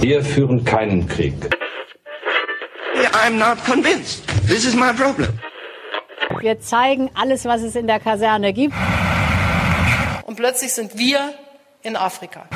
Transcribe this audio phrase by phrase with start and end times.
[0.00, 1.34] Wir führen keinen Krieg.
[3.12, 4.26] I'm not convinced.
[4.46, 5.38] This is my problem.
[6.40, 8.74] Wir zeigen alles, was es in der Kaserne gibt.
[10.26, 11.34] Und plötzlich sind wir
[11.82, 12.46] in Afrika.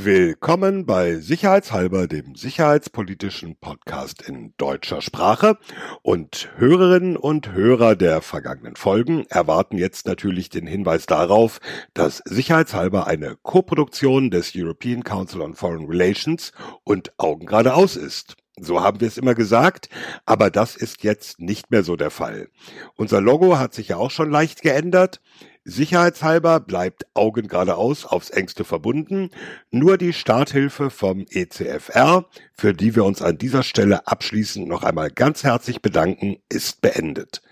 [0.00, 5.58] Willkommen bei Sicherheitshalber, dem sicherheitspolitischen Podcast in deutscher Sprache.
[6.02, 11.58] Und Hörerinnen und Hörer der vergangenen Folgen erwarten jetzt natürlich den Hinweis darauf,
[11.94, 16.52] dass Sicherheitshalber eine Koproduktion des European Council on Foreign Relations
[16.84, 18.36] und Augen geradeaus ist.
[18.60, 19.88] So haben wir es immer gesagt,
[20.26, 22.48] aber das ist jetzt nicht mehr so der Fall.
[22.94, 25.20] Unser Logo hat sich ja auch schon leicht geändert.
[25.68, 29.30] Sicherheitshalber bleibt Augen geradeaus aufs engste verbunden.
[29.70, 35.10] Nur die Starthilfe vom ECFR, für die wir uns an dieser Stelle abschließend noch einmal
[35.10, 37.42] ganz herzlich bedanken, ist beendet.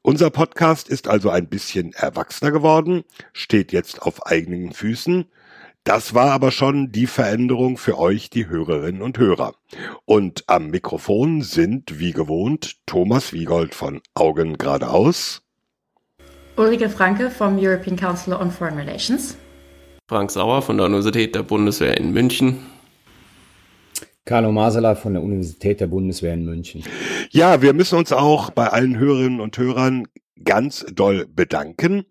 [0.00, 3.04] Unser Podcast ist also ein bisschen erwachsener geworden,
[3.34, 5.26] steht jetzt auf eigenen Füßen.
[5.84, 9.54] Das war aber schon die Veränderung für euch, die Hörerinnen und Hörer.
[10.06, 15.42] Und am Mikrofon sind, wie gewohnt, Thomas Wiegold von Augen geradeaus.
[16.58, 19.36] Ulrike Franke vom European Council on Foreign Relations.
[20.08, 22.66] Frank Sauer von der Universität der Bundeswehr in München.
[24.24, 26.82] Carlo Masala von der Universität der Bundeswehr in München.
[27.30, 30.08] Ja, wir müssen uns auch bei allen Hörerinnen und Hörern
[30.44, 32.06] ganz doll bedanken.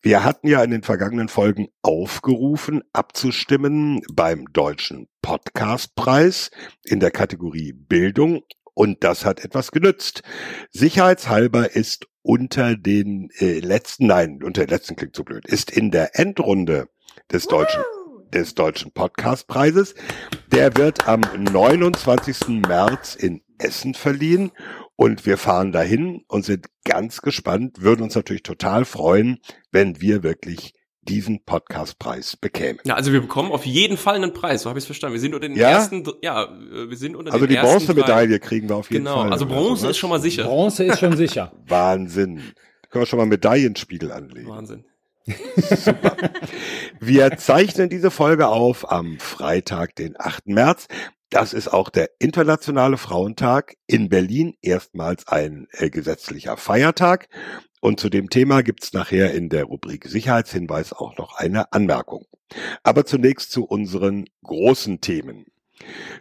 [0.00, 6.50] Wir hatten ja in den vergangenen Folgen aufgerufen, abzustimmen beim Deutschen Podcastpreis
[6.84, 10.22] in der Kategorie Bildung und das hat etwas genützt.
[10.70, 15.90] Sicherheitshalber ist unter den äh, letzten, nein, unter den letzten klingt so blöd, ist in
[15.90, 16.88] der Endrunde
[17.30, 17.82] des deutschen
[18.32, 19.94] des deutschen Podcastpreises.
[20.52, 22.48] Der wird am 29.
[22.66, 24.52] März in Essen verliehen
[24.96, 29.38] und wir fahren dahin und sind ganz gespannt, würden uns natürlich total freuen,
[29.70, 30.74] wenn wir wirklich
[31.10, 32.78] diesen Podcastpreis bekämen.
[32.84, 35.14] Ja, also wir bekommen auf jeden Fall einen Preis, so habe ich es verstanden.
[35.14, 35.70] Wir sind unter den Ja?
[35.70, 39.04] ersten, ja, äh, wir sind unter Also den die ersten Bronzemedaille kriegen wir auf jeden
[39.04, 39.32] Genau, Fall.
[39.32, 40.44] also oder Bronze ist schon mal sicher.
[40.44, 41.52] Bronze ist schon sicher.
[41.68, 42.36] Wahnsinn.
[42.36, 44.48] Da können wir schon mal Medaillenspiegel anlegen.
[44.48, 44.84] Wahnsinn.
[45.26, 46.16] Super.
[47.00, 50.48] Wir zeichnen diese Folge auf am Freitag, den 8.
[50.48, 50.88] März.
[51.30, 53.76] Das ist auch der Internationale Frauentag.
[53.86, 57.28] In Berlin erstmals ein äh, gesetzlicher Feiertag.
[57.80, 62.26] Und zu dem Thema gibt's nachher in der Rubrik Sicherheitshinweis auch noch eine Anmerkung.
[62.82, 65.46] Aber zunächst zu unseren großen Themen.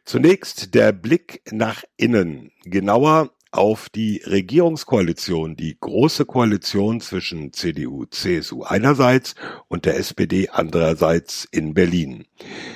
[0.05, 8.63] Zunächst der Blick nach innen, genauer auf die Regierungskoalition, die große Koalition zwischen CDU, CSU
[8.63, 9.35] einerseits
[9.67, 12.25] und der SPD andererseits in Berlin.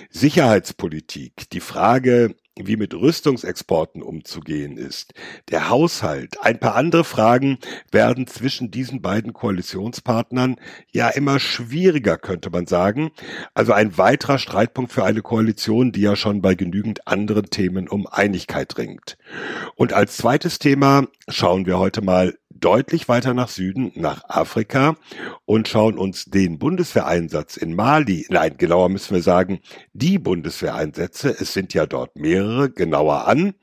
[0.09, 5.13] Sicherheitspolitik, die Frage, wie mit Rüstungsexporten umzugehen ist,
[5.49, 7.57] der Haushalt, ein paar andere Fragen
[7.91, 10.57] werden zwischen diesen beiden Koalitionspartnern
[10.91, 13.11] ja immer schwieriger, könnte man sagen.
[13.53, 18.05] Also ein weiterer Streitpunkt für eine Koalition, die ja schon bei genügend anderen Themen um
[18.07, 19.17] Einigkeit ringt.
[19.75, 24.95] Und als zweites Thema schauen wir heute mal deutlich weiter nach Süden, nach Afrika
[25.43, 29.59] und schauen uns den Bundeswehreinsatz in Mali, nein, genauer müssen wir sagen,
[29.91, 33.53] die Bundeswehreinsätze, es sind ja dort mehrere, genauer an.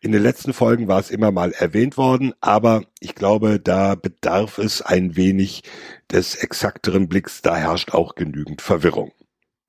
[0.00, 4.58] In den letzten Folgen war es immer mal erwähnt worden, aber ich glaube, da bedarf
[4.58, 5.62] es ein wenig
[6.10, 9.12] des exakteren Blicks, da herrscht auch genügend Verwirrung.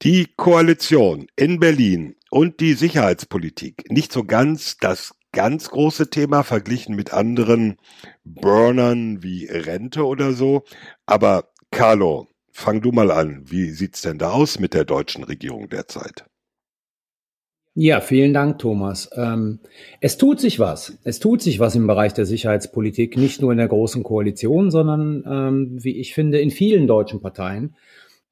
[0.02, 6.96] Die Koalition in Berlin und die Sicherheitspolitik, nicht so ganz das ganz große Thema verglichen
[6.96, 7.78] mit anderen
[8.24, 10.64] Burnern wie Rente oder so.
[11.06, 13.44] Aber Carlo, fang du mal an.
[13.46, 16.25] Wie sieht's denn da aus mit der deutschen Regierung derzeit?
[17.74, 19.09] Ja, vielen Dank, Thomas.
[19.16, 19.59] Ähm,
[20.02, 20.97] es tut sich was.
[21.06, 25.24] Es tut sich was im Bereich der Sicherheitspolitik, nicht nur in der Großen Koalition, sondern,
[25.25, 27.78] ähm, wie ich finde, in vielen deutschen Parteien.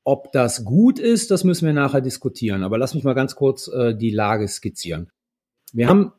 [0.04, 2.64] Ob das gut ist, das müssen wir nachher diskutieren.
[2.64, 5.10] Aber lass mich mal ganz kurz äh, die Lage skizzieren.
[5.72, 6.12] Wir haben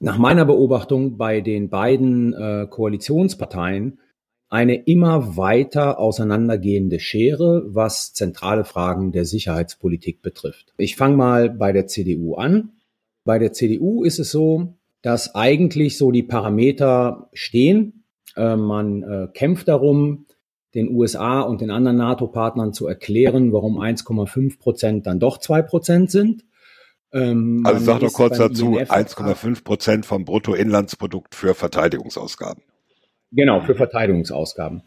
[0.00, 3.98] nach meiner Beobachtung bei den beiden äh, Koalitionsparteien
[4.50, 10.72] eine immer weiter auseinandergehende Schere, was zentrale Fragen der Sicherheitspolitik betrifft.
[10.78, 12.70] Ich fange mal bei der CDU an.
[13.24, 18.04] Bei der CDU ist es so, dass eigentlich so die Parameter stehen.
[18.36, 20.26] Äh, man äh, kämpft darum,
[20.74, 26.10] den USA und den anderen NATO-Partnern zu erklären, warum 1,5 Prozent dann doch zwei Prozent
[26.10, 26.44] sind.
[27.12, 32.62] Ähm, Also sag doch kurz dazu, INF-Vertrag 1,5 Prozent vom Bruttoinlandsprodukt für Verteidigungsausgaben.
[33.32, 34.82] Genau, für Verteidigungsausgaben.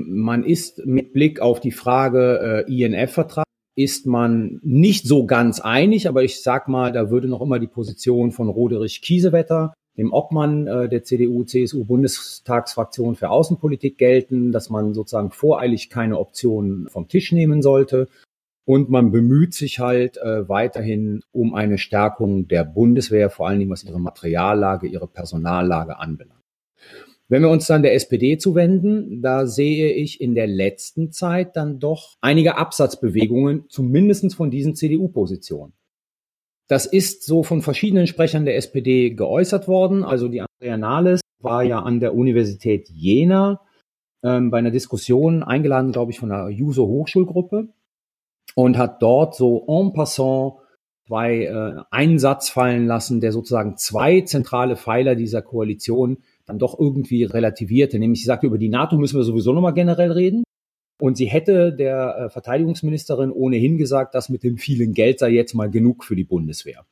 [0.00, 3.44] Man ist mit Blick auf die Frage äh, INF-Vertrag,
[3.74, 7.68] ist man nicht so ganz einig, aber ich sag mal, da würde noch immer die
[7.68, 15.30] Position von Roderich Kiesewetter, dem Obmann äh, der CDU-CSU-Bundestagsfraktion für Außenpolitik gelten, dass man sozusagen
[15.30, 18.08] voreilig keine Optionen vom Tisch nehmen sollte.
[18.68, 23.70] Und man bemüht sich halt äh, weiterhin um eine Stärkung der Bundeswehr, vor allen Dingen
[23.70, 26.42] was ihre Materiallage, ihre Personallage anbelangt.
[27.28, 31.78] Wenn wir uns dann der SPD zuwenden, da sehe ich in der letzten Zeit dann
[31.78, 35.72] doch einige Absatzbewegungen, zumindestens von diesen CDU-Positionen.
[36.66, 40.04] Das ist so von verschiedenen Sprechern der SPD geäußert worden.
[40.04, 43.62] Also die Andrea Nahles war ja an der Universität Jena
[44.22, 47.70] ähm, bei einer Diskussion eingeladen, glaube ich, von der Juso Hochschulgruppe
[48.54, 50.54] und hat dort so en passant
[51.06, 56.78] zwei äh, einen Satz fallen lassen, der sozusagen zwei zentrale Pfeiler dieser Koalition dann doch
[56.78, 57.98] irgendwie relativierte.
[57.98, 60.44] Nämlich sie sagte, über die NATO müssen wir sowieso nochmal generell reden.
[61.00, 65.54] Und sie hätte der äh, Verteidigungsministerin ohnehin gesagt, dass mit dem vielen Geld sei jetzt
[65.54, 66.84] mal genug für die Bundeswehr.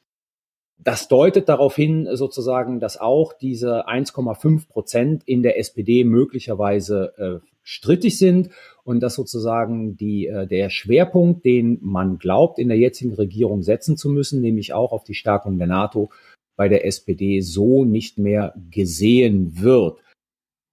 [0.78, 7.12] Das deutet darauf hin, sozusagen, dass auch diese 1,5 Prozent in der SPD möglicherweise
[7.42, 8.50] äh, strittig sind
[8.84, 13.96] und dass sozusagen die, äh, der Schwerpunkt, den man glaubt, in der jetzigen Regierung setzen
[13.96, 16.10] zu müssen, nämlich auch auf die Stärkung der NATO,
[16.56, 19.98] bei der SPD so nicht mehr gesehen wird.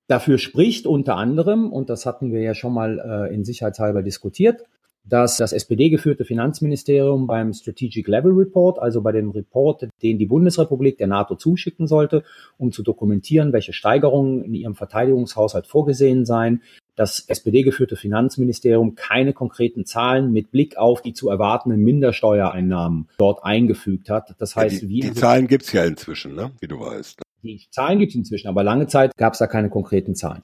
[0.07, 4.62] Dafür spricht unter anderem, und das hatten wir ja schon mal äh, in Sicherheitshalber diskutiert,
[5.06, 10.98] dass das SPD-geführte Finanzministerium beim Strategic Level Report, also bei dem Report, den die Bundesrepublik
[10.98, 12.24] der NATO zuschicken sollte,
[12.58, 16.62] um zu dokumentieren, welche Steigerungen in ihrem Verteidigungshaushalt vorgesehen seien,
[16.96, 24.10] das SPD-geführte Finanzministerium keine konkreten Zahlen mit Blick auf die zu erwartenden Mindersteuereinnahmen dort eingefügt
[24.10, 24.36] hat.
[24.38, 26.52] Das heißt, ja, die, die Zahlen gibt's ja inzwischen, ne?
[26.60, 27.22] wie du weißt.
[27.42, 30.44] Die Zahlen gibt's inzwischen, aber lange Zeit gab's da keine konkreten Zahlen.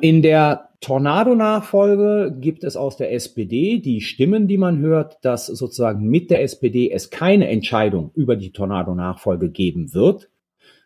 [0.00, 6.06] In der Tornado-Nachfolge gibt es aus der SPD die Stimmen, die man hört, dass sozusagen
[6.06, 10.28] mit der SPD es keine Entscheidung über die Tornado-Nachfolge geben wird,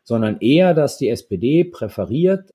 [0.04, 2.54] sondern eher, dass die SPD präferiert,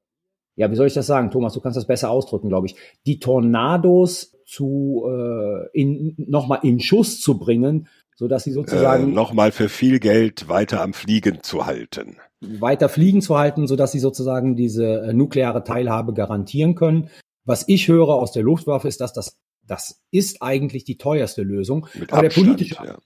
[0.55, 2.75] ja, wie soll ich das sagen, Thomas, du kannst das besser ausdrücken, glaube ich,
[3.05, 9.13] die Tornados zu äh, in, nochmal in Schuss zu bringen, so dass sie sozusagen äh,
[9.13, 13.91] nochmal für viel Geld weiter am Fliegen zu halten weiter fliegen zu halten, so dass
[13.91, 17.09] sie sozusagen diese äh, nukleare Teilhabe garantieren können.
[17.43, 21.87] Was ich höre aus der Luftwaffe ist, dass das das ist eigentlich die teuerste Lösung.
[21.95, 22.97] Mit Aber Abstand, der politische ja.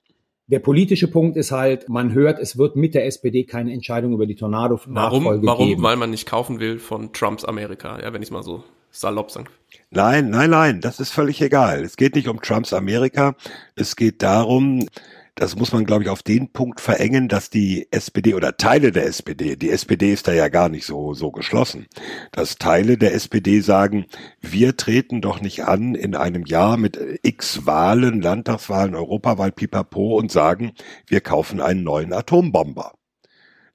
[0.47, 4.25] der politische Punkt ist halt, man hört, es wird mit der SPD keine Entscheidung über
[4.25, 5.45] die Tornado-Nachfolge Warum?
[5.45, 5.67] Warum?
[5.67, 5.83] geben.
[5.83, 9.47] Weil man nicht kaufen will von Trumps Amerika, ja, wenn ich mal so salopp sagen.
[9.91, 11.83] Nein, nein, nein, das ist völlig egal.
[11.83, 13.35] Es geht nicht um Trumps Amerika.
[13.75, 14.87] Es geht darum,
[15.33, 19.07] das muss man, glaube ich, auf den Punkt verengen, dass die SPD oder Teile der
[19.07, 21.87] SPD, die SPD ist da ja gar nicht so, so geschlossen,
[22.31, 24.05] dass Teile der SPD sagen,
[24.41, 30.31] wir treten doch nicht an in einem Jahr mit x Wahlen, Landtagswahlen, Europawahl, pipapo und
[30.31, 30.73] sagen,
[31.07, 32.93] wir kaufen einen neuen Atombomber.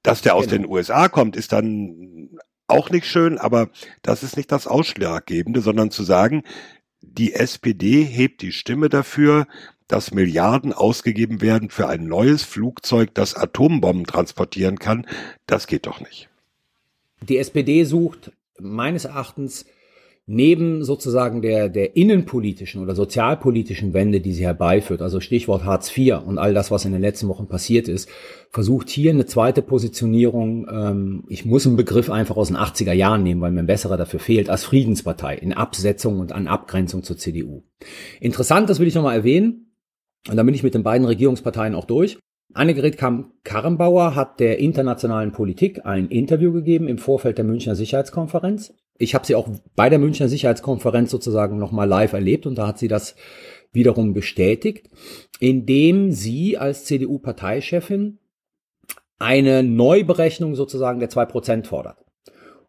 [0.04, 0.62] Dass der aus Genau.
[0.62, 2.28] den USA kommt, ist dann
[2.74, 3.70] auch nicht schön, aber
[4.02, 6.42] das ist nicht das Ausschlaggebende, sondern zu sagen,
[7.00, 9.46] die SPD hebt die Stimme dafür,
[9.86, 15.06] dass Milliarden ausgegeben werden für ein neues Flugzeug, das Atombomben transportieren kann.
[15.46, 16.28] Das geht doch nicht.
[17.20, 19.66] Die SPD sucht meines Erachtens
[20.26, 26.22] neben sozusagen der, der innenpolitischen oder sozialpolitischen Wende, die sie herbeiführt, also Stichwort Hartz IV
[26.24, 28.08] und all das, was in den letzten Wochen passiert ist,
[28.50, 33.22] versucht hier eine zweite Positionierung, ähm, ich muss einen Begriff einfach aus den 80er Jahren
[33.22, 37.18] nehmen, weil mir ein besserer dafür fehlt, als Friedenspartei in Absetzung und an Abgrenzung zur
[37.18, 37.62] CDU.
[38.20, 39.64] Interessant, das will ich nochmal erwähnen,
[40.28, 42.18] und dann bin ich mit den beiden Regierungsparteien auch durch.
[42.54, 48.74] Annegret Kamm-Karrenbauer hat der internationalen Politik ein Interview gegeben im Vorfeld der Münchner Sicherheitskonferenz.
[48.98, 52.78] Ich habe sie auch bei der Münchner Sicherheitskonferenz sozusagen nochmal live erlebt und da hat
[52.78, 53.16] sie das
[53.72, 54.88] wiederum bestätigt,
[55.40, 58.18] indem sie als CDU-Parteichefin
[59.18, 61.98] eine Neuberechnung sozusagen der 2% fordert.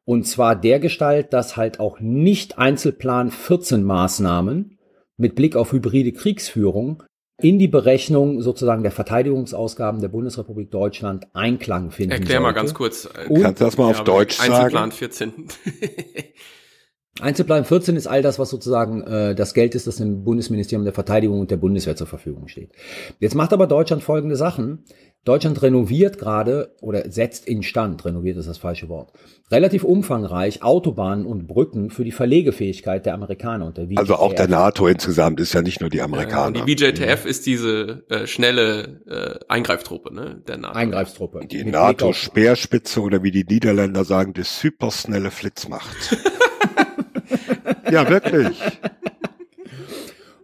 [0.04, 4.78] Und zwar der Gestalt, dass halt auch nicht Einzelplan 14 Maßnahmen
[5.18, 7.04] mit Blick auf hybride Kriegsführung
[7.42, 12.60] in die Berechnung sozusagen der Verteidigungsausgaben der Bundesrepublik Deutschland Einklang finden Erklär mal sollte.
[12.60, 13.06] ganz kurz.
[13.06, 14.92] äh, Und- Kannst du das mal auf ja, Deutsch Einzelplan sagen?
[14.92, 15.34] 14.
[17.22, 20.94] Einzelplan 14 ist all das, was sozusagen äh, das Geld ist, das dem Bundesministerium der
[20.94, 22.72] Verteidigung und der Bundeswehr zur Verfügung steht.
[23.20, 24.84] Jetzt macht aber Deutschland folgende Sachen.
[25.24, 29.12] Deutschland renoviert gerade oder setzt instand, renoviert ist das falsche Wort,
[29.50, 34.48] relativ umfangreich Autobahnen und Brücken für die Verlegefähigkeit der Amerikaner und der Also auch der.
[34.50, 36.52] NATO insgesamt ist ja nicht nur die Ja, Amerikaner.
[36.64, 40.44] die BJTF ist diese äh, schnelle äh, Eingreiftruppe, ne?
[40.48, 40.76] Der NATO.
[40.78, 41.40] Eingreifstruppe.
[41.48, 46.18] Die Mit Blick NATO auf- Speerspitze oder wie die Niederländer sagen, die supersnelle Flitzmacht.
[47.92, 48.58] ja, wirklich.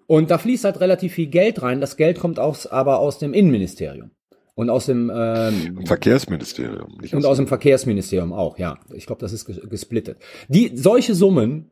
[0.07, 1.79] Und da fließt halt relativ viel Geld rein.
[1.81, 4.11] Das Geld kommt aus, aber aus dem Innenministerium.
[4.55, 6.97] Und aus dem ähm, Verkehrsministerium.
[7.01, 8.77] Nicht Und aus dem Verkehrsministerium auch, ja.
[8.93, 10.17] Ich glaube, das ist ges- gesplittet.
[10.49, 11.71] Die, solche Summen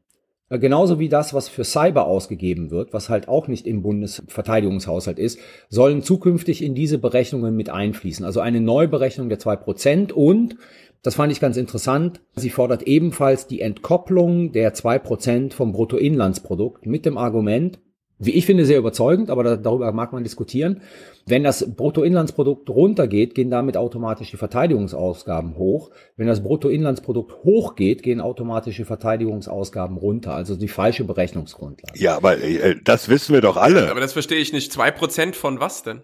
[0.52, 5.20] Äh, genauso wie das, was für Cyber ausgegeben wird, was halt auch nicht im Bundesverteidigungshaushalt
[5.20, 5.38] ist,
[5.70, 8.26] sollen zukünftig in diese Berechnungen mit einfließen.
[8.26, 10.56] Also eine Neuberechnung der zwei Prozent und
[11.02, 12.22] das fand ich ganz interessant.
[12.36, 17.80] Sie fordert ebenfalls die Entkopplung der zwei Prozent vom Bruttoinlandsprodukt mit dem Argument,
[18.22, 20.82] wie ich finde, sehr überzeugend, aber da, darüber mag man diskutieren.
[21.26, 25.92] Wenn das Bruttoinlandsprodukt runtergeht, gehen damit automatisch die Verteidigungsausgaben hoch.
[26.18, 30.34] Wenn das Bruttoinlandsprodukt hochgeht, gehen automatisch die Verteidigungsausgaben runter.
[30.34, 31.98] Also die falsche Berechnungsgrundlage.
[31.98, 33.90] Ja, aber äh, das wissen wir doch alle.
[33.90, 34.74] Aber das verstehe ich nicht.
[34.74, 36.02] Zwei Prozent von was denn?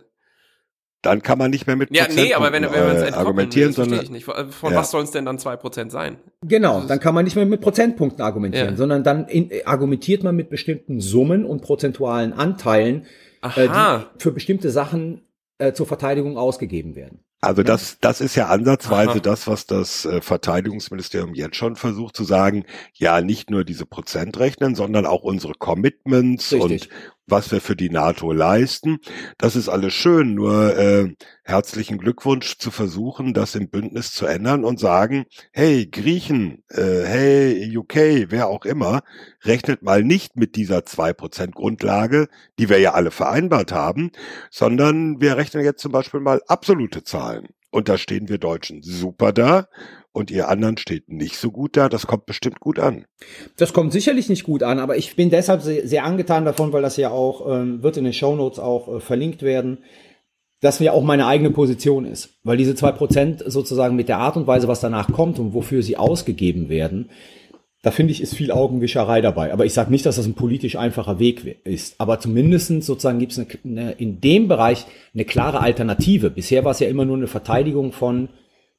[1.02, 3.74] Dann kann man nicht mehr mit Ja, nee, aber wenn, wenn man es äh, argumentieren,
[3.74, 4.26] sondern ich nicht.
[4.26, 4.78] Von ja.
[4.78, 6.18] was sollen es denn dann zwei Prozent sein?
[6.42, 8.76] Genau, dann kann man nicht mehr mit Prozentpunkten argumentieren, ja.
[8.76, 13.06] sondern dann in, argumentiert man mit bestimmten Summen und prozentualen Anteilen,
[13.44, 15.22] äh, die für bestimmte Sachen
[15.58, 17.20] äh, zur Verteidigung ausgegeben werden.
[17.46, 19.20] Also das, das ist ja ansatzweise Aha.
[19.20, 22.66] das, was das äh, Verteidigungsministerium jetzt schon versucht zu sagen.
[22.94, 26.90] Ja, nicht nur diese Prozent rechnen, sondern auch unsere Commitments Richtig.
[26.90, 26.90] und
[27.28, 29.00] was wir für die NATO leisten.
[29.38, 31.14] Das ist alles schön, nur äh,
[31.44, 37.78] herzlichen Glückwunsch zu versuchen, das im Bündnis zu ändern und sagen, hey Griechen, äh, hey
[37.78, 39.02] UK, wer auch immer,
[39.44, 42.28] rechnet mal nicht mit dieser 2% Grundlage,
[42.60, 44.12] die wir ja alle vereinbart haben,
[44.50, 47.48] sondern wir rechnen jetzt zum Beispiel mal absolute Zahlen.
[47.72, 49.68] Und da stehen wir Deutschen super da
[50.16, 51.90] und ihr anderen steht nicht so gut da.
[51.90, 53.06] Das kommt bestimmt gut an.
[53.58, 56.96] Das kommt sicherlich nicht gut an, aber ich bin deshalb sehr, angetan davon, weil das
[56.98, 59.80] ja auch, ähm, wird in den Shownotes auch äh, verlinkt werden,
[60.62, 62.40] dass mir auch meine eigene Position ist.
[62.44, 65.84] Weil diese zwei Prozent sozusagen mit der Art und Weise, was danach kommt und wofür
[65.84, 67.10] sie ausgegeben werden,
[67.82, 69.52] da finde ich, ist viel Augenwischerei dabei.
[69.52, 72.00] Aber ich sage nicht, dass das ein politisch einfacher Weg ist.
[72.00, 76.30] Aber zumindest sozusagen gibt es eine, eine, in dem Bereich eine klare Alternative.
[76.30, 78.30] Bisher war es ja immer nur eine Verteidigung von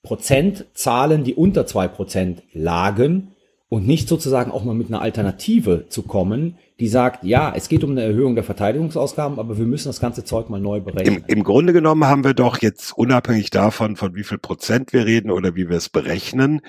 [0.03, 3.33] Prozentzahlen, die unter zwei Prozent lagen
[3.69, 7.83] und nicht sozusagen auch mal mit einer Alternative zu kommen, die sagt, ja, es geht
[7.85, 11.25] um eine Erhöhung der Verteidigungsausgaben, aber wir müssen das ganze Zeug mal neu berechnen.
[11.26, 15.07] Im, Im, Grunde genommen haben wir doch jetzt unabhängig davon, von wie viel Prozent wir
[15.07, 16.61] reden oder wie wir es berechnen,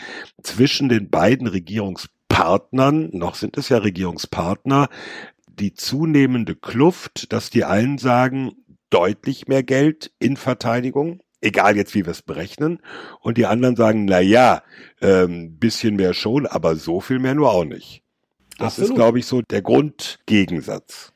[0.42, 4.88] zwischen den beiden Regierungspartnern, noch sind es ja Regierungspartner,
[5.48, 8.54] die zunehmende Kluft, dass die einen sagen,
[8.90, 12.80] deutlich mehr Geld in Verteidigung, egal jetzt wie wir es berechnen.
[13.22, 14.64] Und die anderen sagen, na ja,
[15.02, 18.04] ähm, bisschen mehr schon, aber so viel mehr nur auch nicht.
[18.58, 18.90] Das Absolut.
[18.90, 21.14] ist, glaube ich, so der Grundgegensatz.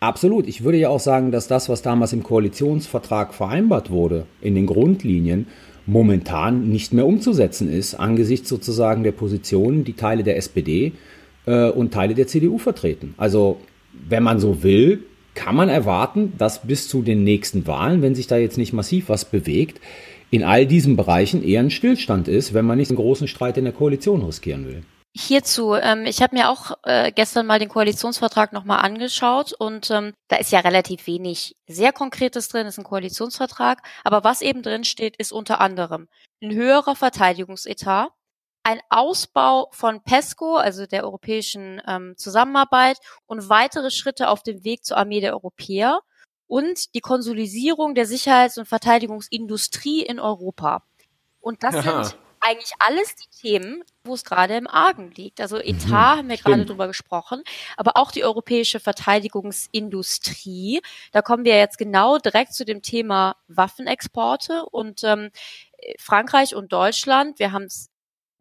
[0.00, 0.46] Absolut.
[0.46, 4.66] Ich würde ja auch sagen, dass das, was damals im Koalitionsvertrag vereinbart wurde, in den
[4.66, 5.46] Grundlinien,
[5.86, 10.92] momentan nicht mehr umzusetzen ist, angesichts sozusagen der Positionen, die Teile der SPD
[11.46, 13.14] äh, und Teile der CDU vertreten.
[13.16, 13.60] Also,
[13.92, 15.04] wenn man so will,
[15.36, 19.08] kann man erwarten, dass bis zu den nächsten Wahlen, wenn sich da jetzt nicht massiv
[19.08, 19.80] was bewegt,
[20.30, 23.64] in all diesen Bereichen eher ein Stillstand ist, wenn man nicht einen großen Streit in
[23.64, 24.82] der Koalition riskieren will.
[25.18, 30.12] Hierzu, ähm, ich habe mir auch äh, gestern mal den Koalitionsvertrag nochmal angeschaut und ähm,
[30.28, 34.84] da ist ja relativ wenig sehr Konkretes drin, ist ein Koalitionsvertrag, aber was eben drin
[34.84, 36.08] steht, ist unter anderem
[36.42, 38.10] ein höherer Verteidigungsetat,
[38.66, 44.84] ein Ausbau von PESCO, also der europäischen ähm, Zusammenarbeit und weitere Schritte auf dem Weg
[44.84, 46.00] zur Armee der Europäer
[46.48, 50.82] und die Konsolidierung der Sicherheits- und Verteidigungsindustrie in Europa.
[51.38, 52.02] Und das Aha.
[52.02, 55.40] sind eigentlich alles die Themen, wo es gerade im Argen liegt.
[55.40, 57.44] Also Etat mhm, haben wir gerade drüber gesprochen,
[57.76, 60.82] aber auch die europäische Verteidigungsindustrie.
[61.12, 65.30] Da kommen wir jetzt genau direkt zu dem Thema Waffenexporte und ähm,
[66.00, 67.38] Frankreich und Deutschland.
[67.38, 67.92] Wir haben es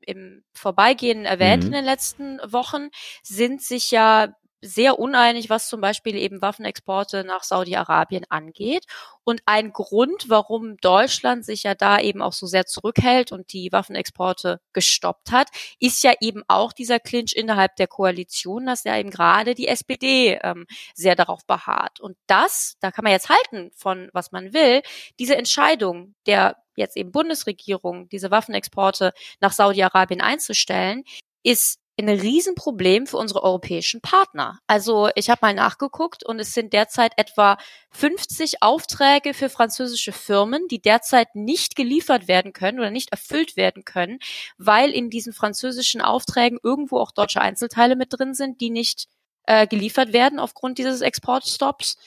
[0.07, 1.67] im Vorbeigehen erwähnt mhm.
[1.67, 2.89] in den letzten Wochen,
[3.24, 4.33] sind sich ja
[4.65, 8.85] sehr uneinig, was zum Beispiel eben Waffenexporte nach Saudi-Arabien angeht.
[9.24, 13.71] Und ein Grund, warum Deutschland sich ja da eben auch so sehr zurückhält und die
[13.71, 19.12] Waffenexporte gestoppt hat, ist ja eben auch dieser Clinch innerhalb der Koalition, dass ja eben
[19.12, 22.00] gerade die SPD ähm, sehr darauf beharrt.
[22.00, 24.81] Und das, da kann man jetzt halten von was man will,
[25.19, 31.03] diese Entscheidung der jetzt eben Bundesregierung, diese Waffenexporte nach Saudi-Arabien einzustellen,
[31.44, 34.60] ist ein Riesenproblem für unsere europäischen Partner.
[34.67, 37.58] Also ich habe mal nachgeguckt und es sind derzeit etwa
[37.91, 43.86] 50 Aufträge für französische Firmen, die derzeit nicht geliefert werden können oder nicht erfüllt werden
[43.86, 44.20] können,
[44.58, 49.08] weil in diesen französischen Aufträgen irgendwo auch deutsche Einzelteile mit drin sind, die nicht
[49.48, 51.98] äh, geliefert werden aufgrund dieses Exportstops.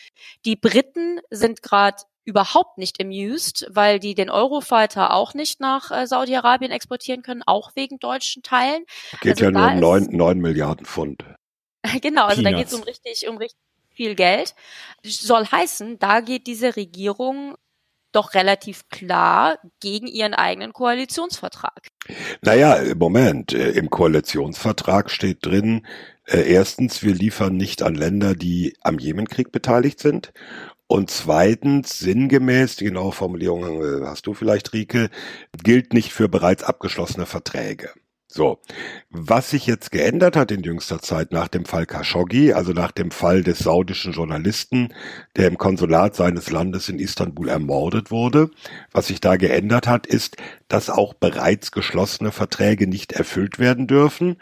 [0.44, 6.06] Die Briten sind gerade überhaupt nicht amused, weil die den Eurofighter auch nicht nach äh,
[6.06, 8.84] Saudi-Arabien exportieren können, auch wegen deutschen Teilen.
[9.22, 11.24] Geht also ja nur um neun, neun Milliarden Pfund.
[12.02, 12.42] genau, also Peanuts.
[12.42, 13.58] da geht es um richtig, um richtig
[13.88, 14.54] viel Geld.
[15.02, 17.56] Soll heißen, da geht diese Regierung
[18.12, 21.88] doch relativ klar gegen ihren eigenen Koalitionsvertrag.
[22.42, 25.86] Naja, Moment, äh, im Koalitionsvertrag steht drin,
[26.26, 30.32] äh, erstens, wir liefern nicht an Länder, die am Jemenkrieg beteiligt sind.
[30.88, 35.10] Und zweitens, sinngemäß, die genaue Formulierung äh, hast du vielleicht, Rike,
[35.62, 37.90] gilt nicht für bereits abgeschlossene Verträge.
[38.30, 38.58] So,
[39.10, 43.10] was sich jetzt geändert hat in jüngster Zeit nach dem Fall Khashoggi, also nach dem
[43.10, 44.92] Fall des saudischen Journalisten,
[45.36, 48.50] der im Konsulat seines Landes in Istanbul ermordet wurde,
[48.92, 50.36] was sich da geändert hat, ist,
[50.68, 54.36] dass auch bereits geschlossene Verträge nicht erfüllt werden dürfen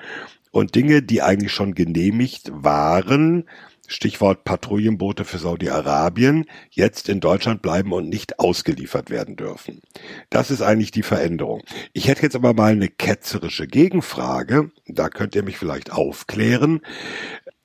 [0.50, 3.48] und Dinge, die eigentlich schon genehmigt waren,
[3.88, 9.82] Stichwort Patrouillenboote für Saudi-Arabien, jetzt in Deutschland bleiben und nicht ausgeliefert werden dürfen.
[10.30, 11.62] Das ist eigentlich die Veränderung.
[11.92, 16.80] Ich hätte jetzt aber mal eine ketzerische Gegenfrage, da könnt ihr mich vielleicht aufklären.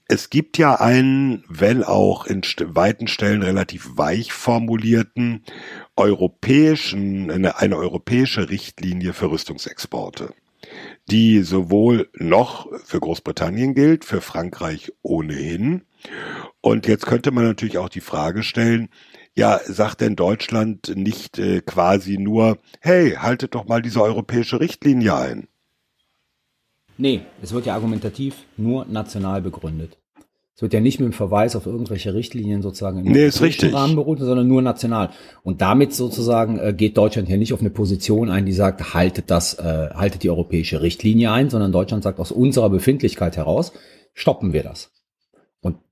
[0.07, 5.45] Es gibt ja einen, wenn auch in weiten Stellen relativ weich formulierten,
[5.95, 10.33] europäischen, eine, eine europäische Richtlinie für Rüstungsexporte
[11.09, 15.81] die sowohl noch für Großbritannien gilt, für Frankreich ohnehin
[16.61, 18.89] und jetzt könnte man natürlich auch die Frage stellen,
[19.35, 25.15] ja, sagt denn Deutschland nicht äh, quasi nur, hey, haltet doch mal diese europäische Richtlinie
[25.15, 25.47] ein?
[26.97, 29.97] Nee, es wird ja argumentativ nur national begründet.
[30.55, 33.31] Es wird ja nicht mit dem Verweis auf irgendwelche Richtlinien sozusagen im nee.
[33.73, 35.09] Rahmen beruht, sondern nur national.
[35.41, 39.31] Und damit sozusagen äh, geht Deutschland ja nicht auf eine Position ein, die sagt, haltet
[39.31, 43.71] das, äh, haltet die europäische Richtlinie ein, sondern Deutschland sagt aus unserer Befindlichkeit heraus,
[44.13, 44.91] stoppen wir das.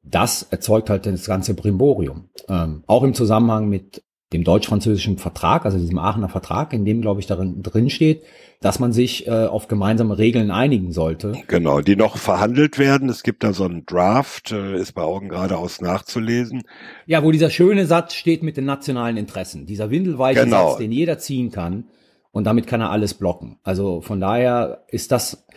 [0.10, 2.30] Das erzeugt halt das ganze Brimborium.
[2.48, 7.20] Ähm, auch im Zusammenhang mit dem deutsch-französischen Vertrag, also diesem Aachener Vertrag, in dem, glaube
[7.20, 8.24] ich, darin drin steht,
[8.62, 11.34] dass man sich äh, auf gemeinsame Regeln einigen sollte.
[11.48, 13.10] Genau, die noch verhandelt werden.
[13.10, 16.64] Es gibt da so einen Draft, äh, ist bei Augen geradeaus nachzulesen.
[17.08, 19.66] Ja, wo dieser schöne Satz steht mit den nationalen Interessen.
[19.66, 20.72] Dieser windelweiche genau.
[20.72, 21.86] Satz, den jeder ziehen kann.
[22.32, 23.58] Und damit kann er alles blocken.
[23.64, 25.48] Also von daher ist das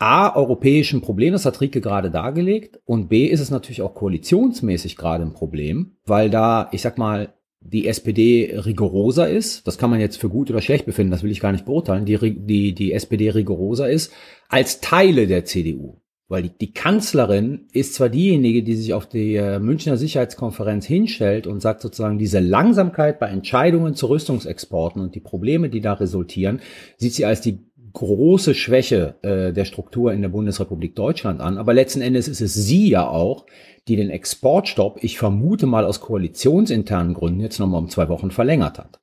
[0.00, 4.96] A, europäischen Problem, das hat Rieke gerade dargelegt, und B, ist es natürlich auch koalitionsmäßig
[4.96, 10.00] gerade ein Problem, weil da, ich sag mal, die SPD rigoroser ist, das kann man
[10.00, 12.92] jetzt für gut oder schlecht befinden, das will ich gar nicht beurteilen, die, die, die
[12.94, 14.10] SPD rigoroser ist,
[14.48, 16.00] als Teile der CDU.
[16.28, 21.48] Weil die, die Kanzlerin ist zwar diejenige, die sich auf die äh, Münchner Sicherheitskonferenz hinstellt
[21.48, 26.60] und sagt sozusagen, diese Langsamkeit bei Entscheidungen zu Rüstungsexporten und die Probleme, die da resultieren,
[26.96, 27.58] sieht sie als die
[27.92, 31.58] große Schwäche äh, der Struktur in der Bundesrepublik Deutschland an.
[31.58, 33.46] Aber letzten Endes ist es sie ja auch,
[33.88, 38.78] die den Exportstopp, ich vermute mal aus koalitionsinternen Gründen, jetzt nochmal um zwei Wochen verlängert
[38.78, 39.00] hat.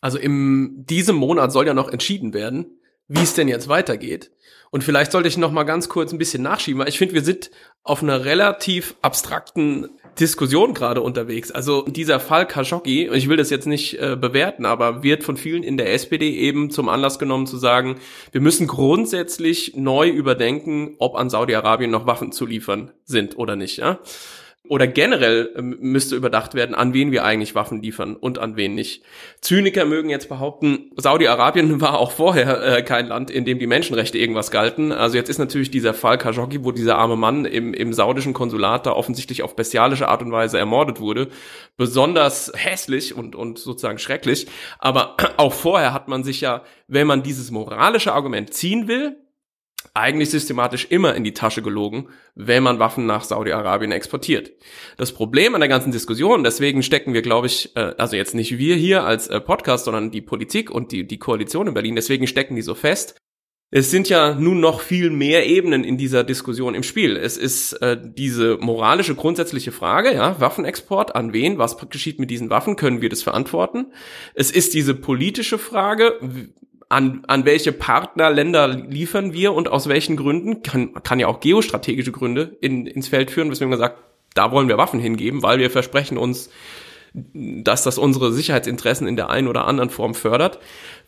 [0.00, 4.30] Also in diesem Monat soll ja noch entschieden werden, wie es denn jetzt weitergeht.
[4.70, 7.24] Und vielleicht sollte ich noch mal ganz kurz ein bisschen nachschieben, weil ich finde, wir
[7.24, 7.50] sind
[7.82, 11.50] auf einer relativ abstrakten Diskussion gerade unterwegs.
[11.50, 15.62] Also dieser Fall Khashoggi, ich will das jetzt nicht äh, bewerten, aber wird von vielen
[15.62, 17.96] in der SPD eben zum Anlass genommen zu sagen,
[18.32, 23.78] wir müssen grundsätzlich neu überdenken, ob an Saudi-Arabien noch Waffen zu liefern sind oder nicht.
[23.78, 23.98] Ja?
[24.68, 28.74] Oder generell ähm, müsste überdacht werden, an wen wir eigentlich Waffen liefern und an wen
[28.74, 29.02] nicht.
[29.40, 34.18] Zyniker mögen jetzt behaupten, Saudi-Arabien war auch vorher äh, kein Land, in dem die Menschenrechte
[34.18, 34.92] irgendwas galten.
[34.92, 38.86] Also jetzt ist natürlich dieser Fall Khashoggi, wo dieser arme Mann im, im saudischen Konsulat
[38.86, 41.28] da offensichtlich auf bestialische Art und Weise ermordet wurde,
[41.76, 44.46] besonders hässlich und, und sozusagen schrecklich.
[44.78, 49.16] Aber auch vorher hat man sich ja, wenn man dieses moralische Argument ziehen will,
[49.94, 54.52] eigentlich systematisch immer in die Tasche gelogen, wenn man Waffen nach Saudi-Arabien exportiert.
[54.96, 58.58] Das Problem an der ganzen Diskussion, deswegen stecken wir, glaube ich, äh, also jetzt nicht
[58.58, 62.26] wir hier als äh, Podcast, sondern die Politik und die, die Koalition in Berlin, deswegen
[62.26, 63.16] stecken die so fest.
[63.72, 67.16] Es sind ja nun noch viel mehr Ebenen in dieser Diskussion im Spiel.
[67.16, 72.50] Es ist äh, diese moralische grundsätzliche Frage, ja, Waffenexport an wen, was geschieht mit diesen
[72.50, 73.92] Waffen, können wir das verantworten?
[74.34, 76.18] Es ist diese politische Frage,
[76.90, 82.10] an, an welche Partnerländer liefern wir und aus welchen Gründen, kann, kann ja auch geostrategische
[82.10, 84.02] Gründe in, ins Feld führen, weswegen man sagt,
[84.34, 86.50] da wollen wir Waffen hingeben, weil wir versprechen uns,
[87.14, 90.58] dass das unsere Sicherheitsinteressen in der einen oder anderen Form fördert.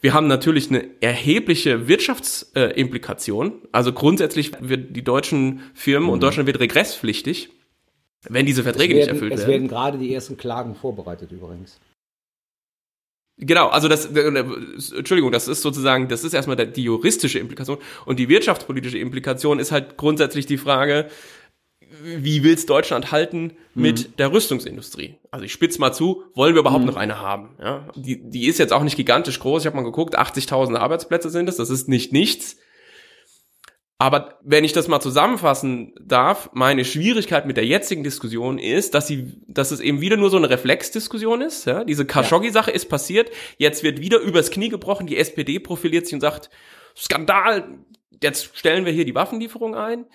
[0.01, 3.49] Wir haben natürlich eine erhebliche Wirtschaftsimplikation.
[3.49, 6.13] Äh, also grundsätzlich wird die deutschen Firmen mhm.
[6.15, 7.51] und Deutschland wird regresspflichtig,
[8.29, 9.43] wenn diese Verträge werden, nicht erfüllt werden.
[9.43, 11.81] Es werden gerade die ersten Klagen vorbereitet übrigens.
[13.39, 18.29] Genau, also das, Entschuldigung, das ist sozusagen, das ist erstmal die juristische Implikation und die
[18.29, 21.09] wirtschaftspolitische Implikation ist halt grundsätzlich die Frage,
[22.03, 24.17] wie will's Deutschland halten mit mhm.
[24.17, 25.17] der Rüstungsindustrie?
[25.31, 26.91] Also ich spitz mal zu, wollen wir überhaupt mhm.
[26.91, 27.51] noch eine haben?
[27.61, 29.63] Ja, die, die ist jetzt auch nicht gigantisch groß.
[29.63, 32.57] Ich habe mal geguckt, 80.000 Arbeitsplätze sind es, das ist nicht nichts.
[34.03, 39.07] Aber wenn ich das mal zusammenfassen darf, meine Schwierigkeit mit der jetzigen Diskussion ist, dass
[39.07, 41.67] sie, dass es eben wieder nur so eine Reflexdiskussion ist.
[41.67, 41.85] Ja?
[41.85, 43.31] Diese Khashoggi-Sache ist passiert.
[43.59, 45.07] Jetzt wird wieder übers Knie gebrochen.
[45.07, 46.51] Die SPD profiliert sich und sagt,
[46.97, 47.79] Skandal.
[48.21, 50.07] Jetzt stellen wir hier die Waffenlieferung ein.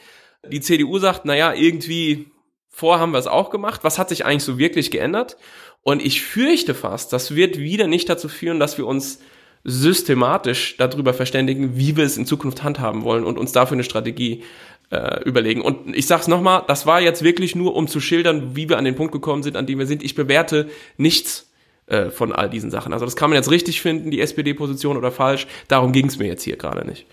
[0.45, 2.28] Die CDU sagt, na ja, irgendwie
[2.67, 3.86] vor haben wir es auch gemacht.
[3.86, 5.38] Was hat sich eigentlich so wirklich geändert?
[5.82, 9.21] Und ich fürchte fast, das wird wieder nicht dazu führen, dass wir uns
[9.63, 14.43] systematisch darüber verständigen, wie wir es in Zukunft handhaben wollen und uns dafür eine Strategie
[14.89, 15.62] äh, überlegen.
[15.62, 18.86] Und ich sag's nochmal, das war jetzt wirklich nur, um zu schildern, wie wir an
[18.86, 20.04] den Punkt gekommen sind, an dem wir sind.
[20.04, 21.48] Ich bewerte nichts
[21.88, 22.93] äh, von all diesen Sachen.
[22.93, 25.48] Also das kann man jetzt richtig finden, die SPD-Position oder falsch.
[25.67, 27.06] Darum ging's mir jetzt hier gerade nicht.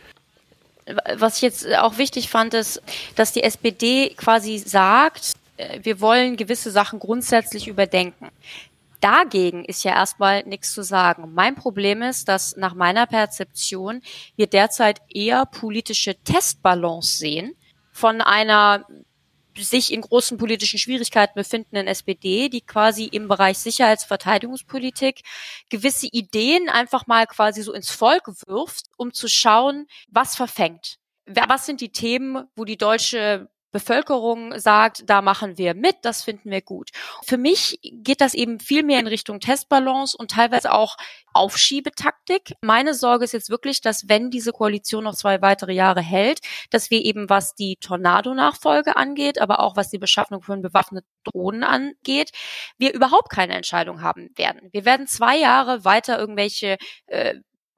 [1.17, 2.83] Was ich jetzt auch wichtig fand, ist,
[3.17, 8.29] dass die SPD quasi sagt, äh, wir wollen gewisse Sachen grundsätzlich überdenken.
[9.05, 11.35] Dagegen ist ja erstmal nichts zu sagen.
[11.35, 14.01] Mein Problem ist, dass nach meiner Perzeption
[14.35, 17.55] wir derzeit eher politische Testbalance sehen
[17.93, 18.87] von einer
[19.59, 25.21] sich in großen politischen Schwierigkeiten befindenden SPD, die quasi im Bereich Sicherheits- Verteidigungspolitik
[25.69, 30.97] gewisse Ideen einfach mal quasi so ins Volk wirft, um zu schauen, was verfängt.
[31.27, 36.51] Was sind die Themen, wo die deutsche Bevölkerung sagt, da machen wir mit, das finden
[36.53, 36.91] wir gut.
[37.27, 40.97] Für mich geht das eben viel mehr in Richtung Testbalance und teilweise auch
[41.33, 42.55] Aufschiebetaktik.
[42.63, 46.39] Meine Sorge ist jetzt wirklich, dass wenn diese Koalition noch zwei weitere Jahre hält,
[46.71, 51.65] dass wir eben was die Tornado-Nachfolge angeht, aber auch was die Beschaffung von bewaffneten Drohnen
[51.65, 52.31] angeht,
[52.79, 54.69] wir überhaupt keine Entscheidung haben werden.
[54.71, 57.35] Wir werden zwei Jahre weiter irgendwelche äh,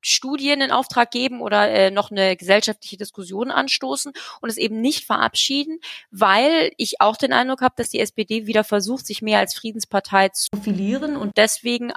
[0.06, 5.04] Studien in Auftrag geben oder äh, noch eine gesellschaftliche Diskussion anstoßen und es eben nicht
[5.04, 9.54] verabschieden, weil ich auch den Eindruck habe, dass die SPD wieder versucht, sich mehr als
[9.54, 11.92] Friedenspartei zu profilieren und deswegen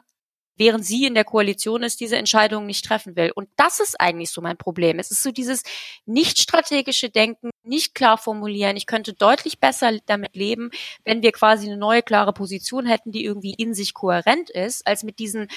[0.59, 3.31] während sie in der Koalition ist, diese Entscheidung nicht treffen will.
[3.33, 4.99] Und das ist eigentlich so mein Problem.
[4.99, 5.63] Es ist so dieses
[6.05, 8.75] nicht strategische Denken, nicht klar formulieren.
[8.75, 10.71] Ich könnte deutlich besser damit leben,
[11.05, 15.03] wenn wir quasi eine neue klare Position hätten, die irgendwie in sich kohärent ist, als
[15.03, 15.47] mit diesen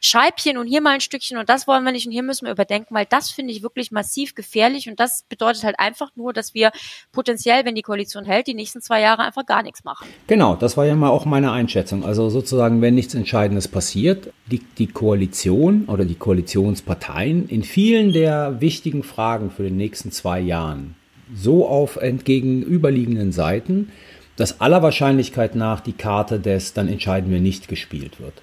[0.00, 2.52] Scheibchen und hier mal ein Stückchen und das wollen wir nicht und hier müssen wir
[2.52, 6.54] überdenken, weil das finde ich wirklich massiv gefährlich und das bedeutet halt einfach nur, dass
[6.54, 6.70] wir
[7.10, 10.06] potenziell, wenn die Koalition hält, die nächsten zwei Jahre einfach gar nichts machen.
[10.26, 12.04] Genau, das war ja mal auch meine Einschätzung.
[12.04, 18.60] Also sozusagen, wenn nichts Entscheidendes passiert, die, die Koalition oder die Koalitionsparteien in vielen der
[18.60, 20.96] wichtigen Fragen für den nächsten zwei Jahren
[21.34, 23.90] so auf entgegenüberliegenden Seiten,
[24.36, 28.34] dass aller Wahrscheinlichkeit nach die Karte des dann entscheiden wir nicht gespielt wird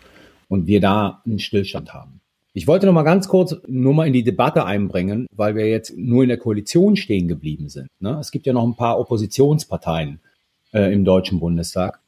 [0.48, 2.22] und wir da einen Stillstand haben.
[2.54, 5.96] Ich wollte noch mal ganz kurz nur mal in die Debatte einbringen, weil wir jetzt
[5.96, 7.88] nur in der Koalition stehen geblieben sind.
[8.00, 8.18] Ne?
[8.20, 10.20] Es gibt ja noch ein paar Oppositionsparteien
[10.74, 12.00] äh, im Deutschen Bundestag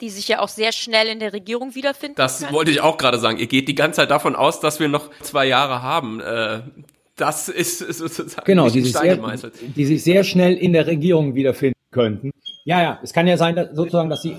[0.00, 2.16] die sich ja auch sehr schnell in der Regierung wiederfinden.
[2.16, 2.52] Das können.
[2.52, 3.38] wollte ich auch gerade sagen.
[3.38, 6.20] Ihr geht die ganze Zeit davon aus, dass wir noch zwei Jahre haben.
[6.20, 6.60] Äh,
[7.20, 9.18] das ist sozusagen genau, die sich, sehr,
[9.76, 12.30] die sich sehr schnell in der Regierung wiederfinden könnten.
[12.64, 14.36] Ja, ja, es kann ja sein, dass sozusagen, dass sie,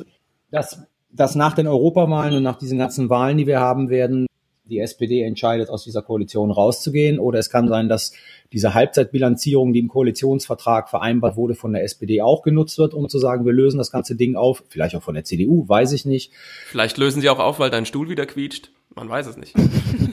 [0.52, 4.28] dass, dass nach den Europawahlen und nach diesen ganzen Wahlen, die wir haben werden,
[4.70, 7.20] die SPD entscheidet, aus dieser Koalition rauszugehen.
[7.20, 8.14] Oder es kann sein, dass
[8.54, 13.20] diese Halbzeitbilanzierung, die im Koalitionsvertrag vereinbart wurde, von der SPD auch genutzt wird, um zu
[13.20, 14.64] sagen, wir lösen das ganze Ding auf.
[14.70, 16.32] Vielleicht auch von der CDU, weiß ich nicht.
[16.68, 18.72] Vielleicht lösen sie auch auf, weil dein Stuhl wieder quietscht.
[18.96, 19.54] Man weiß es nicht.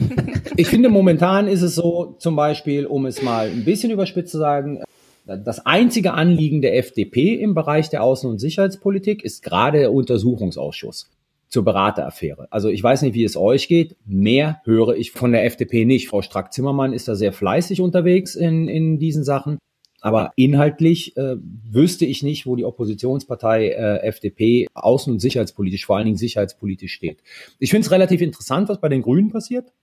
[0.57, 4.37] ich finde, momentan ist es so, zum Beispiel, um es mal ein bisschen überspitzt zu
[4.37, 4.83] sagen,
[5.25, 11.09] das einzige Anliegen der FDP im Bereich der Außen- und Sicherheitspolitik ist gerade der Untersuchungsausschuss
[11.49, 12.47] zur Berateraffäre.
[12.51, 13.95] Also ich weiß nicht, wie es euch geht.
[14.05, 16.07] Mehr höre ich von der FDP nicht.
[16.07, 19.57] Frau Strack-Zimmermann ist da sehr fleißig unterwegs in, in diesen Sachen.
[20.01, 25.97] Aber inhaltlich äh, wüsste ich nicht, wo die Oppositionspartei äh, FDP außen- und sicherheitspolitisch, vor
[25.97, 27.23] allen Dingen sicherheitspolitisch steht.
[27.59, 29.73] Ich finde es relativ interessant, was bei den Grünen passiert.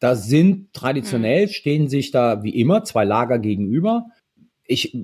[0.00, 4.06] Da sind traditionell, stehen sich da wie immer zwei Lager gegenüber.
[4.66, 4.96] Ich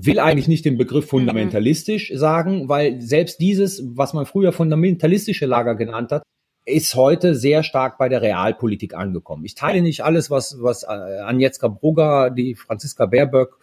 [0.00, 5.74] will eigentlich nicht den Begriff fundamentalistisch sagen, weil selbst dieses, was man früher fundamentalistische Lager
[5.74, 6.22] genannt hat,
[6.64, 9.44] ist heute sehr stark bei der Realpolitik angekommen.
[9.44, 13.56] Ich teile nicht alles, was, was äh, Agnieszka Brugger, die Franziska Baerböck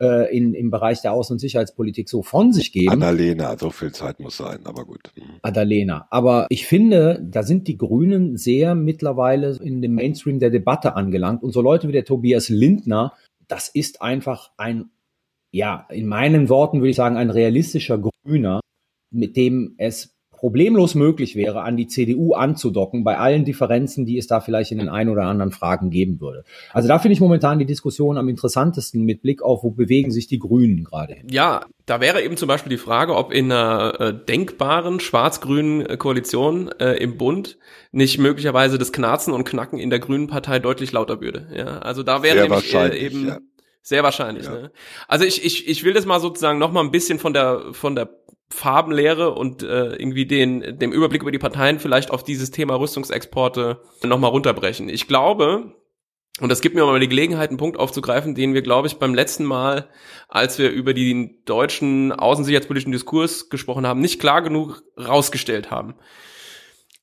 [0.00, 2.90] äh, in, im Bereich der Außen- und Sicherheitspolitik so von sich geben.
[2.90, 5.12] Annalena, so viel Zeit muss sein, aber gut.
[5.16, 5.22] Mhm.
[5.42, 6.06] Annalena.
[6.10, 11.42] Aber ich finde, da sind die Grünen sehr mittlerweile in dem Mainstream der Debatte angelangt.
[11.42, 13.14] Und so Leute wie der Tobias Lindner,
[13.46, 14.90] das ist einfach ein
[15.50, 18.60] ja, in meinen Worten würde ich sagen, ein realistischer Grüner,
[19.10, 24.28] mit dem es problemlos möglich wäre, an die CDU anzudocken, bei allen Differenzen, die es
[24.28, 26.44] da vielleicht in den ein oder anderen Fragen geben würde.
[26.72, 30.28] Also da finde ich momentan die Diskussion am interessantesten mit Blick auf, wo bewegen sich
[30.28, 31.26] die Grünen gerade hin.
[31.28, 35.96] Ja, da wäre eben zum Beispiel die Frage, ob in einer äh, denkbaren schwarz-grünen äh,
[35.96, 37.58] Koalition äh, im Bund
[37.90, 41.48] nicht möglicherweise das Knarzen und Knacken in der Grünen Partei deutlich lauter würde.
[41.52, 43.38] Ja, also da wäre nämlich äh, eben ja
[43.88, 44.44] Sehr wahrscheinlich.
[44.44, 44.52] Ja.
[44.52, 44.72] Ne?
[45.06, 47.96] Also ich, ich, ich will das mal sozusagen noch mal ein bisschen von der von
[47.96, 48.10] der
[48.50, 53.80] Farbenlehre und äh, irgendwie den dem Überblick über die Parteien vielleicht auf dieses Thema Rüstungsexporte
[54.04, 54.90] noch mal runterbrechen.
[54.90, 55.72] Ich glaube,
[56.38, 59.14] und das gibt mir mal die Gelegenheit, einen Punkt aufzugreifen, den wir, glaube ich, beim
[59.14, 59.88] letzten Mal,
[60.28, 65.94] als wir über den deutschen außensicherheitspolitischen Diskurs gesprochen haben, nicht klar genug rausgestellt haben.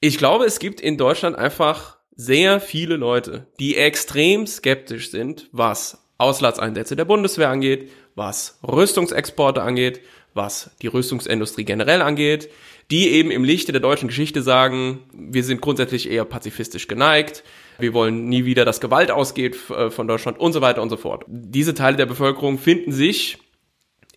[0.01, 6.04] Ich glaube, es gibt in Deutschland einfach sehr viele Leute, die extrem skeptisch sind, was
[6.17, 10.01] Auslandseinsätze der Bundeswehr angeht, was Rüstungsexporte angeht,
[10.33, 12.49] was die Rüstungsindustrie generell angeht,
[12.91, 17.43] die eben im Lichte der deutschen Geschichte sagen, wir sind grundsätzlich eher pazifistisch geneigt,
[17.79, 20.97] wir wollen nie wieder, dass Gewalt ausgeht äh, von Deutschland und so weiter und so
[20.97, 21.25] fort.
[21.27, 23.37] Diese Teile der Bevölkerung finden sich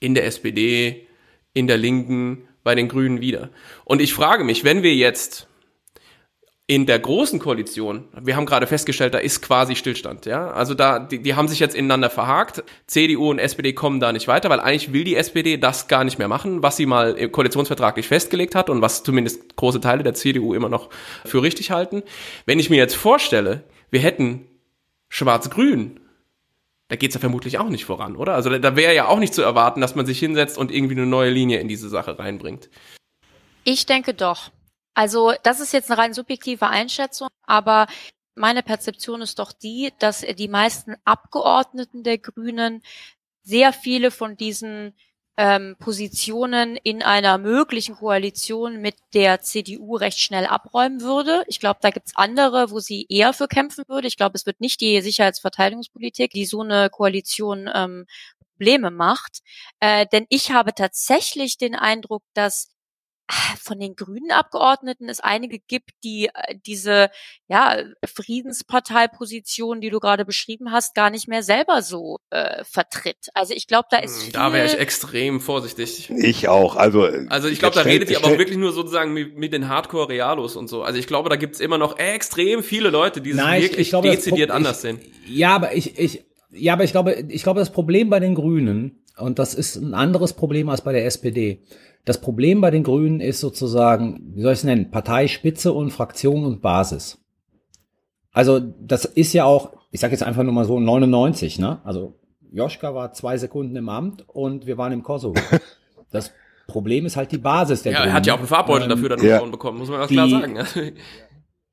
[0.00, 1.06] in der SPD,
[1.54, 3.50] in der Linken, bei den Grünen wieder.
[3.84, 5.48] Und ich frage mich, wenn wir jetzt
[6.70, 10.50] in der großen Koalition, wir haben gerade festgestellt, da ist quasi Stillstand, ja.
[10.50, 12.62] Also da, die, die haben sich jetzt ineinander verhakt.
[12.87, 16.18] CDU und SPD kommen da nicht weiter, weil eigentlich will die SPD das gar nicht
[16.18, 20.52] mehr machen, was sie mal koalitionsvertraglich festgelegt hat und was zumindest große Teile der CDU
[20.52, 20.90] immer noch
[21.24, 22.02] für richtig halten.
[22.44, 24.46] Wenn ich mir jetzt vorstelle, wir hätten
[25.09, 26.00] Schwarz-Grün,
[26.88, 28.35] da geht's ja vermutlich auch nicht voran, oder?
[28.35, 31.07] Also da wäre ja auch nicht zu erwarten, dass man sich hinsetzt und irgendwie eine
[31.07, 32.68] neue Linie in diese Sache reinbringt.
[33.64, 34.50] Ich denke doch.
[34.98, 37.87] Also das ist jetzt eine rein subjektive Einschätzung, aber
[38.34, 42.82] meine Perzeption ist doch die, dass die meisten Abgeordneten der Grünen
[43.44, 44.96] sehr viele von diesen
[45.37, 51.44] ähm, Positionen in einer möglichen Koalition mit der CDU recht schnell abräumen würde.
[51.46, 54.08] Ich glaube, da gibt's andere, wo sie eher für kämpfen würde.
[54.08, 58.06] Ich glaube, es wird nicht die Sicherheitsverteidigungspolitik, die so eine Koalition ähm,
[58.56, 59.42] Probleme macht.
[59.78, 62.74] Äh, denn ich habe tatsächlich den Eindruck, dass
[63.60, 67.10] von den grünen Abgeordneten es einige gibt, die äh, diese
[67.48, 73.28] ja, Friedensparteiposition, die du gerade beschrieben hast, gar nicht mehr selber so äh, vertritt.
[73.34, 76.10] Also ich glaube, da ist hm, Da wäre ich extrem vorsichtig.
[76.10, 76.76] Ich auch.
[76.76, 79.68] Also, also ich glaube, da redet ihr aber auch wirklich nur sozusagen mit, mit den
[79.68, 80.82] Hardcore-Realos und so.
[80.82, 84.10] Also ich glaube, da gibt's immer noch extrem viele Leute, die es wirklich ich glaube,
[84.10, 85.00] dezidiert anders sehen.
[85.26, 88.97] Ja, aber ich, ich, ja, aber ich glaube, ich glaube, das Problem bei den Grünen,
[89.20, 91.62] und das ist ein anderes Problem als bei der SPD,
[92.04, 96.44] das Problem bei den Grünen ist sozusagen, wie soll ich es nennen, Parteispitze und Fraktion
[96.44, 97.18] und Basis.
[98.33, 101.81] Also das ist ja auch, ich sage jetzt einfach nur mal so 99, ne?
[101.85, 102.14] Also
[102.50, 105.40] Joschka war zwei Sekunden im Amt und wir waren im Kosovo.
[106.11, 106.33] Das
[106.66, 108.12] Problem ist halt die Basis der ja, Grünen.
[108.12, 109.44] Er hat ja auch einen Farbbeutel ähm, dafür dann ja.
[109.44, 110.59] bekommen, muss man ganz die, klar sagen.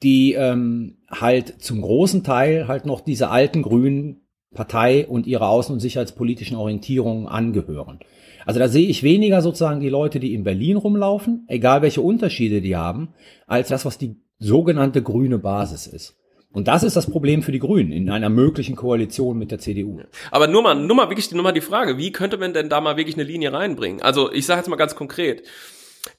[0.04, 4.25] die ähm, halt zum großen Teil halt noch diese alten Grünen
[4.56, 8.00] Partei und ihre außen- und sicherheitspolitischen Orientierungen angehören.
[8.46, 12.62] Also da sehe ich weniger sozusagen die Leute, die in Berlin rumlaufen, egal welche Unterschiede
[12.62, 13.10] die haben,
[13.46, 16.16] als das, was die sogenannte grüne Basis ist.
[16.52, 20.00] Und das ist das Problem für die Grünen in einer möglichen Koalition mit der CDU.
[20.32, 22.80] Aber nur mal, nur mal wirklich nur mal die Frage, wie könnte man denn da
[22.80, 24.02] mal wirklich eine Linie reinbringen?
[24.02, 25.44] Also ich sage jetzt mal ganz konkret.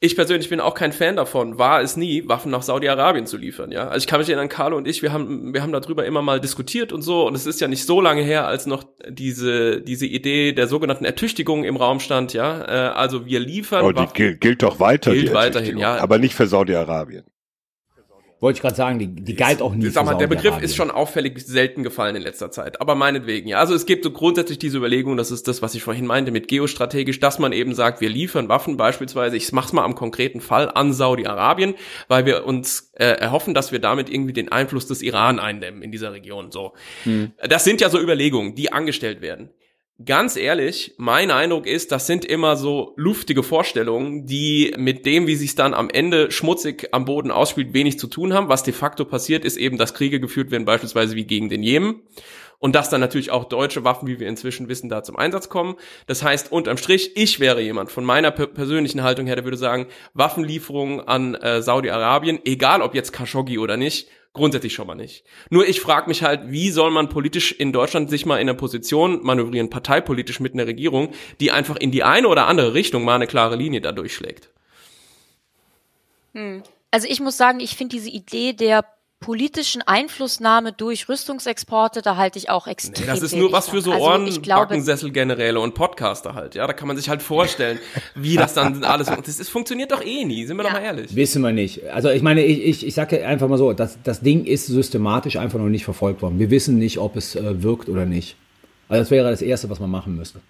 [0.01, 3.73] Ich persönlich bin auch kein Fan davon, war es nie, Waffen nach Saudi-Arabien zu liefern,
[3.73, 3.89] ja.
[3.89, 6.41] Also ich kann mich erinnern, Carlo und ich, wir haben, wir haben darüber immer mal
[6.41, 10.07] diskutiert und so, und es ist ja nicht so lange her, als noch diese, diese
[10.07, 12.63] Idee der sogenannten Ertüchtigung im Raum stand, ja.
[12.63, 13.85] Äh, also wir liefern.
[13.85, 15.97] Oh, die Waffen, gilt doch weiter, gilt weiterhin, ja.
[15.99, 17.25] Aber nicht für Saudi-Arabien.
[18.39, 19.89] Wollte ich gerade sagen, die, die galt auch nie.
[19.89, 23.59] Sag mal, der Begriff ist schon auffällig selten gefallen in letzter Zeit, aber meinetwegen, ja.
[23.59, 26.47] Also es gibt so grundsätzlich diese Überlegung, das ist das, was ich vorhin meinte mit
[26.47, 30.71] geostrategisch, dass man eben sagt, wir liefern Waffen beispielsweise, ich mach's mal am konkreten Fall,
[30.71, 31.77] an Saudi-Arabien,
[32.09, 35.91] weil wir uns äh, erhoffen, dass wir damit irgendwie den Einfluss des Iran eindämmen in
[35.91, 36.75] dieser Region, so.
[37.05, 37.33] Hm.
[37.49, 39.49] Das sind ja so Überlegungen, die angestellt werden.
[40.05, 45.37] Ganz ehrlich, mein Eindruck ist, das sind immer so luftige Vorstellungen, die mit dem, wie
[45.37, 48.51] sich dann am Ende schmutzig am Boden ausspielt, wenig zu tun haben.
[48.51, 52.03] Was de facto passiert, ist eben, dass Kriege geführt werden, beispielsweise wie gegen den Jemen.
[52.59, 55.77] Und dass dann natürlich auch deutsche Waffen, wie wir inzwischen wissen, da zum Einsatz kommen.
[56.07, 59.87] Das heißt, unterm Strich, ich wäre jemand von meiner persönlichen Haltung her, der würde sagen,
[60.13, 65.25] Waffenlieferungen an äh, Saudi-Arabien, egal ob jetzt Khashoggi oder nicht, Grundsätzlich schon mal nicht.
[65.49, 68.59] Nur ich frage mich halt, wie soll man politisch in Deutschland sich mal in einer
[68.59, 73.15] Position manövrieren, parteipolitisch mit einer Regierung, die einfach in die eine oder andere Richtung mal
[73.15, 74.51] eine klare Linie da durchschlägt.
[76.35, 76.63] Hm.
[76.91, 78.85] Also ich muss sagen, ich finde diese Idee der
[79.21, 83.07] politischen Einflussnahme durch Rüstungsexporte, da halte ich auch extrem.
[83.07, 86.55] Nee, das ist nur was für so also Ohrenbackensesselgeneräle und Podcaster halt.
[86.55, 87.79] Ja, da kann man sich halt vorstellen,
[88.15, 89.07] wie das dann alles.
[89.07, 90.71] Das ist, funktioniert doch eh nie, sind wir ja.
[90.71, 91.17] doch mal ehrlich.
[91.17, 91.89] Wissen wir nicht.
[91.89, 95.37] Also ich meine, ich, ich, ich sage einfach mal so, das, das Ding ist systematisch
[95.37, 96.39] einfach noch nicht verfolgt worden.
[96.39, 98.37] Wir wissen nicht, ob es äh, wirkt oder nicht.
[98.89, 100.41] Also das wäre das Erste, was man machen müsste.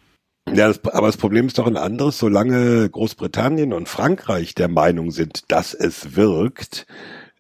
[0.52, 2.18] Ja, das, aber das Problem ist doch ein anderes.
[2.18, 6.86] Solange Großbritannien und Frankreich der Meinung sind, dass es wirkt,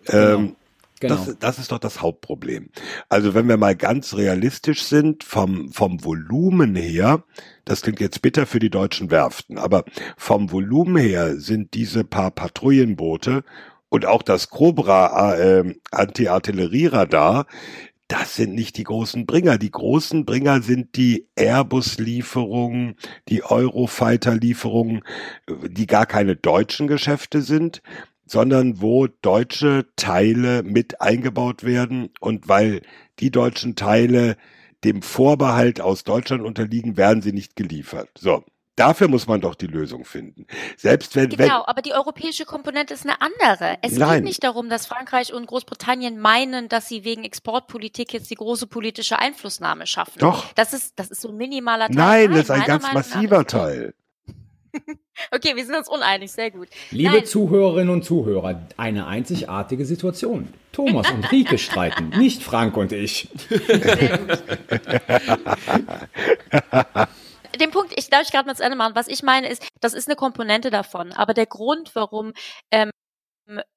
[0.04, 0.34] genau.
[0.34, 0.56] ähm,
[1.00, 1.14] Genau.
[1.14, 2.70] Das, das ist doch das Hauptproblem.
[3.08, 7.24] Also wenn wir mal ganz realistisch sind, vom, vom Volumen her,
[7.64, 9.84] das klingt jetzt bitter für die deutschen Werften, aber
[10.16, 13.44] vom Volumen her sind diese paar Patrouillenboote
[13.88, 17.46] und auch das Cobra äh, Anti-Artillerieradar,
[18.08, 19.58] das sind nicht die großen Bringer.
[19.58, 22.94] Die großen Bringer sind die Airbus-Lieferungen,
[23.28, 25.02] die Eurofighter-Lieferungen,
[25.48, 27.82] die gar keine deutschen Geschäfte sind,
[28.26, 32.82] sondern wo deutsche Teile mit eingebaut werden und weil
[33.20, 34.36] die deutschen Teile
[34.84, 38.10] dem Vorbehalt aus Deutschland unterliegen, werden sie nicht geliefert.
[38.18, 38.44] So.
[38.76, 40.46] Dafür muss man doch die Lösung finden.
[40.76, 43.78] Selbst wenn, genau, wenn, aber die europäische Komponente ist eine andere.
[43.80, 44.16] Es nein.
[44.16, 48.66] geht nicht darum, dass Frankreich und Großbritannien meinen, dass sie wegen Exportpolitik jetzt die große
[48.66, 50.18] politische Einflussnahme schaffen.
[50.18, 50.52] Doch.
[50.56, 51.96] Das ist, das ist so ein minimaler Teil.
[51.96, 53.94] Nein, das ist ein ganz Meinung massiver Teil.
[55.32, 56.68] okay, wir sind uns uneinig, sehr gut.
[56.90, 57.26] Liebe Nein.
[57.26, 60.52] Zuhörerinnen und Zuhörer, eine einzigartige Situation.
[60.72, 63.28] Thomas und Rike streiten, nicht Frank und ich.
[63.48, 64.38] Sehr gut.
[67.60, 68.94] den Punkt, ich darf ich gerade mal zu Ende machen.
[68.94, 71.12] Was ich meine ist, das ist eine Komponente davon.
[71.12, 72.32] Aber der Grund, warum
[72.70, 72.90] ähm,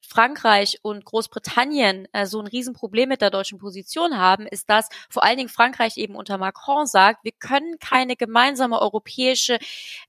[0.01, 5.23] Frankreich und Großbritannien äh, so ein Riesenproblem mit der deutschen Position haben, ist, dass vor
[5.23, 9.60] allen Dingen Frankreich eben unter Macron sagt, wir können keine gemeinsame europäische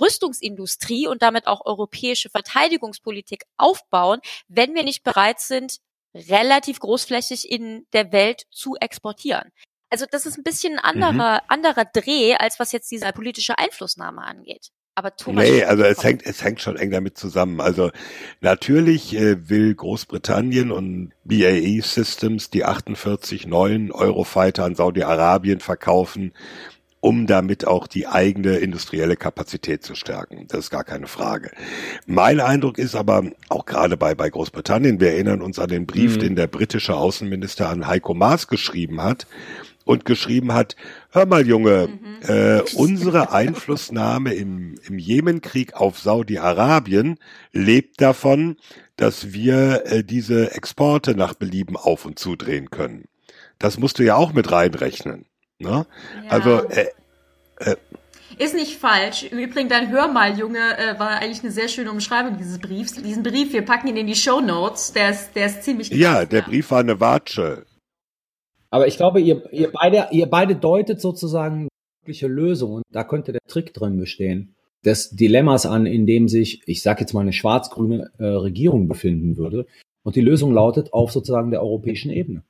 [0.01, 5.79] Rüstungsindustrie und damit auch europäische Verteidigungspolitik aufbauen, wenn wir nicht bereit sind,
[6.15, 9.53] relativ großflächig in der Welt zu exportieren.
[9.91, 11.47] Also das ist ein bisschen ein anderer, mhm.
[11.49, 14.71] anderer Dreh, als was jetzt diese politische Einflussnahme angeht.
[15.01, 17.63] Aber Thomas nee, also es hängt, es hängt schon eng damit zusammen.
[17.63, 17.91] Also
[18.43, 26.35] natürlich äh, will Großbritannien und BAE Systems die 48 neuen Eurofighter an Saudi-Arabien verkaufen,
[27.01, 30.45] um damit auch die eigene industrielle Kapazität zu stärken.
[30.49, 31.51] Das ist gar keine Frage.
[32.05, 36.17] Mein Eindruck ist aber auch gerade bei, bei Großbritannien, wir erinnern uns an den Brief,
[36.17, 36.21] mhm.
[36.21, 39.27] den der britische Außenminister an Heiko Maas geschrieben hat,
[39.91, 40.77] und geschrieben hat,
[41.11, 42.23] hör mal Junge, mhm.
[42.23, 47.19] äh, unsere Einflussnahme im, im Jemenkrieg auf Saudi-Arabien
[47.53, 48.57] lebt davon,
[48.95, 53.07] dass wir äh, diese Exporte nach Belieben auf und zudrehen können.
[53.59, 55.27] Das musst du ja auch mit reinrechnen.
[55.59, 55.87] Ne?
[56.25, 56.31] Ja.
[56.31, 56.87] Also äh,
[57.57, 57.75] äh,
[58.39, 59.25] ist nicht falsch.
[59.25, 62.95] Im Übrigen, dein Hör mal, Junge, äh, war eigentlich eine sehr schöne Umschreibung dieses Briefs.
[62.95, 64.93] Diesen Brief, wir packen ihn in die Show Notes.
[64.93, 65.91] Der ist, der ist ziemlich.
[65.91, 67.67] Ja, der Brief war eine Watsche.
[68.71, 71.69] Aber ich glaube, ihr, ihr beide, ihr beide deutet sozusagen
[72.03, 74.55] mögliche Lösung und da könnte der Trick drin bestehen.
[74.85, 79.37] Des Dilemmas an, in dem sich, ich sage jetzt mal, eine schwarz-grüne äh, Regierung befinden
[79.37, 79.67] würde.
[80.03, 82.45] Und die Lösung lautet auf sozusagen der europäischen Ebene.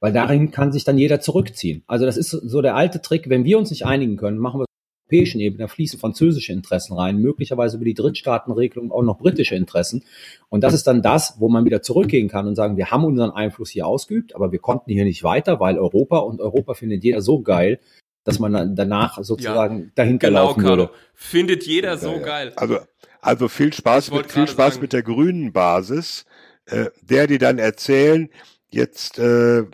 [0.00, 1.84] Weil darin kann sich dann jeder zurückziehen.
[1.86, 4.66] Also das ist so der alte Trick, wenn wir uns nicht einigen können, machen wir
[5.12, 10.04] europäischen Ebene, da fließen französische Interessen rein, möglicherweise über die Drittstaatenregelung auch noch britische Interessen.
[10.48, 13.30] Und das ist dann das, wo man wieder zurückgehen kann und sagen, wir haben unseren
[13.30, 17.20] Einfluss hier ausgeübt, aber wir konnten hier nicht weiter, weil Europa und Europa findet jeder
[17.20, 17.78] so geil,
[18.24, 20.76] dass man dann danach sozusagen ja, dahinter genau, laufen Carlo.
[20.84, 20.92] würde.
[21.14, 22.52] Findet jeder so ja, geil.
[22.56, 22.78] Also,
[23.20, 24.82] also viel Spaß mit, viel Spaß sagen.
[24.82, 26.24] mit der grünen Basis,
[26.66, 28.30] äh, der die dann erzählen,
[28.70, 29.64] jetzt äh,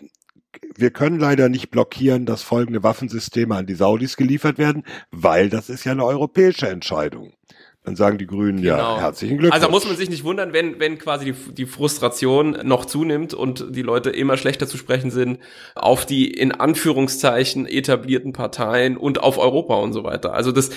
[0.78, 5.68] wir können leider nicht blockieren, dass folgende Waffensysteme an die Saudis geliefert werden, weil das
[5.68, 7.32] ist ja eine europäische Entscheidung.
[7.84, 8.76] Dann sagen die Grünen genau.
[8.76, 9.62] ja herzlichen Glückwunsch.
[9.62, 13.66] Also muss man sich nicht wundern, wenn, wenn quasi die, die Frustration noch zunimmt und
[13.70, 15.38] die Leute immer schlechter zu sprechen sind
[15.74, 20.34] auf die in Anführungszeichen etablierten Parteien und auf Europa und so weiter.
[20.34, 20.70] Also das,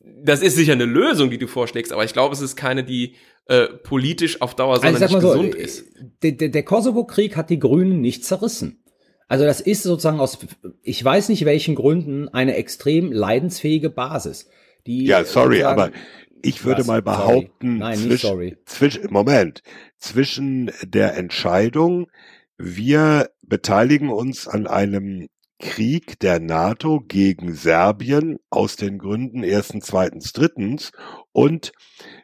[0.00, 3.14] das ist sicher eine Lösung, die du vorschlägst, aber ich glaube, es ist keine, die
[3.46, 5.84] äh, politisch auf Dauer also nicht gesund so, ist.
[6.22, 8.82] Der, der, der Kosovo-Krieg hat die Grünen nicht zerrissen.
[9.28, 10.38] Also das ist sozusagen aus,
[10.82, 14.48] ich weiß nicht welchen Gründen, eine extrem leidensfähige Basis.
[14.86, 15.90] Die ja, sorry, aber
[16.42, 16.86] ich würde was?
[16.86, 18.56] mal behaupten, Nein, sorry.
[18.66, 19.62] Zwischen, Moment,
[19.98, 22.06] zwischen der Entscheidung,
[22.56, 25.26] wir beteiligen uns an einem
[25.58, 30.92] Krieg der NATO gegen Serbien aus den Gründen erstens, zweitens, drittens
[31.32, 31.72] und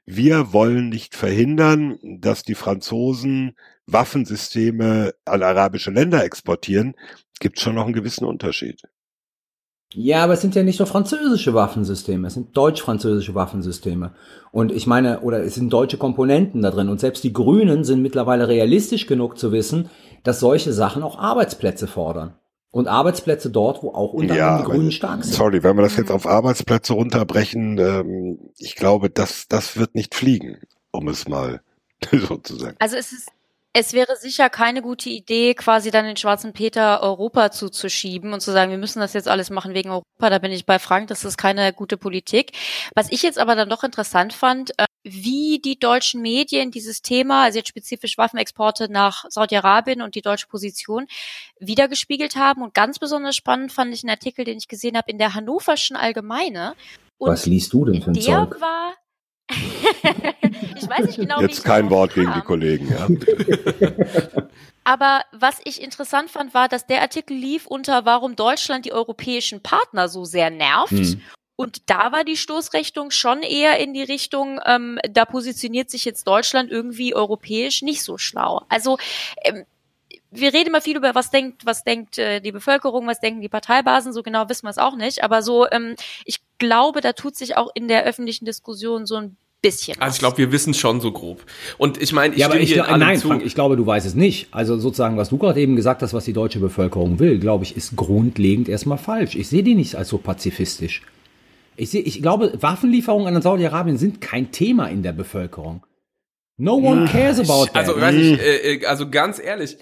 [0.05, 6.95] wir wollen nicht verhindern, dass die Franzosen Waffensysteme an arabische Länder exportieren,
[7.41, 8.83] gibt schon noch einen gewissen Unterschied.
[9.95, 14.15] Ja, aber es sind ja nicht nur französische Waffensysteme, es sind deutsch-französische Waffensysteme.
[14.51, 16.89] Und ich meine, oder es sind deutsche Komponenten da drin.
[16.89, 19.91] Und selbst die Grünen sind mittlerweile realistisch genug zu wissen,
[20.23, 22.35] dass solche Sachen auch Arbeitsplätze fordern.
[22.73, 25.35] Und Arbeitsplätze dort, wo auch unter anderem ja, die Grünen stark sind.
[25.35, 30.15] Sorry, wenn wir das jetzt auf Arbeitsplätze runterbrechen, ähm, ich glaube, das, das wird nicht
[30.15, 30.57] fliegen,
[30.91, 31.61] um es mal
[32.11, 32.77] so zu sagen.
[32.79, 33.29] Also es ist
[33.75, 38.53] es wäre sicher keine gute Idee, quasi dann den schwarzen Peter Europa zuzuschieben und zu
[38.53, 40.31] sagen, wir müssen das jetzt alles machen wegen Europa.
[40.31, 42.53] Da bin ich bei Frank, das ist keine gute Politik.
[42.95, 47.45] Was ich jetzt aber dann doch interessant fand, äh, wie die deutschen Medien dieses Thema,
[47.45, 51.07] also jetzt spezifisch Waffenexporte nach Saudi-Arabien und die deutsche Position
[51.59, 52.63] wiedergespiegelt haben.
[52.63, 55.97] Und ganz besonders spannend fand ich einen Artikel, den ich gesehen habe in der Hannoverschen
[55.97, 56.75] Allgemeine.
[57.19, 58.61] Und Was liest du denn für ein der Zeug?
[58.61, 58.95] war
[60.77, 62.41] ich weiß nicht genau, Jetzt kein Wort gegen kam.
[62.41, 62.89] die Kollegen.
[62.91, 63.09] Ja.
[64.85, 69.63] Aber was ich interessant fand, war, dass der Artikel lief unter, warum Deutschland die europäischen
[69.63, 70.93] Partner so sehr nervt.
[70.93, 71.21] Hm.
[71.55, 76.27] Und da war die Stoßrichtung schon eher in die Richtung, ähm, da positioniert sich jetzt
[76.27, 78.63] Deutschland irgendwie europäisch nicht so schlau.
[78.69, 78.99] Also
[79.45, 79.65] ähm,
[80.33, 83.49] wir reden immer viel über, was denkt, was denkt äh, die Bevölkerung, was denken die
[83.49, 85.23] Parteibasen, so genau wissen wir es auch nicht.
[85.23, 89.37] Aber so, ähm, ich glaube, da tut sich auch in der öffentlichen Diskussion so ein
[89.61, 90.01] bisschen.
[90.01, 91.45] Also ich glaube, wir wissen schon so grob.
[91.79, 93.29] Und ich meine, ich ja, aber stimme ich, hier glaub- nein, zu.
[93.29, 94.49] Frank, ich glaube, du weißt es nicht.
[94.51, 97.77] Also sozusagen, was du gerade eben gesagt hast, was die deutsche Bevölkerung will, glaube ich,
[97.77, 99.37] ist grundlegend erstmal falsch.
[99.37, 101.03] Ich sehe die nicht als so pazifistisch.
[101.77, 105.83] Ich sehe, ich glaube, Waffenlieferungen an Saudi-Arabien sind kein Thema in der Bevölkerung.
[106.59, 107.77] No one cares about that.
[107.77, 109.79] Also, weiß ich, äh, äh, also ganz ehrlich,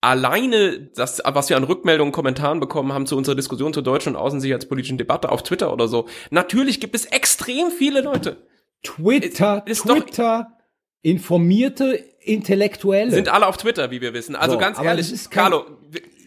[0.00, 4.20] alleine das, was wir an Rückmeldungen, Kommentaren bekommen haben zu unserer Diskussion zur deutschen und
[4.22, 8.46] außensicherheitspolitischen Debatte auf Twitter oder so, natürlich gibt es extrem viele Leute.
[8.82, 10.56] Twitter, Ist doch- Twitter,
[11.02, 13.10] informierte Intellektuelle.
[13.10, 14.36] Sind alle auf Twitter, wie wir wissen.
[14.36, 15.64] Also So, ganz ehrlich, ist Carlo,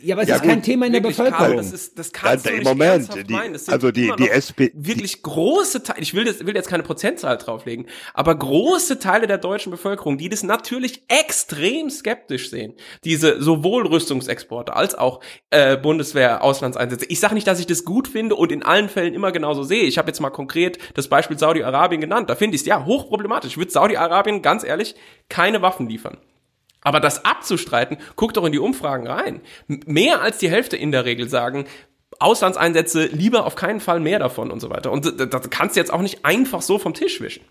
[0.03, 1.45] ja, aber es Ja, ist kein gut, Thema in der wirklich, Bevölkerung.
[1.47, 3.57] Carlo, das ist, das kannst Ja, du im nicht Moment, die- meinen.
[3.67, 7.87] Also die- die SP wirklich große Teile, ich will, das, will jetzt keine Prozentzahl drauflegen,
[8.13, 12.73] aber große Teile der deutschen Bevölkerung, die das natürlich extrem skeptisch sehen,
[13.03, 17.05] diese sowohl Rüstungsexporte als auch äh, Bundeswehr Auslandseinsätze.
[17.07, 19.83] Ich sage nicht, dass ich das gut finde und in allen Fällen immer genauso sehe.
[19.83, 22.29] Ich habe jetzt mal konkret das Beispiel Saudi-Arabien genannt.
[22.29, 23.51] Da finde ich es ja hochproblematisch.
[23.51, 24.95] Ich würde Saudi-Arabien ganz ehrlich
[25.29, 26.17] keine Waffen liefern.
[26.83, 29.41] Aber das abzustreiten, guck doch in die Umfragen rein.
[29.67, 31.65] Mehr als die Hälfte in der Regel sagen,
[32.19, 34.91] Auslandseinsätze lieber auf keinen Fall mehr davon und so weiter.
[34.91, 37.43] Und das, kannst du jetzt auch nicht einfach so vom Tisch wischen.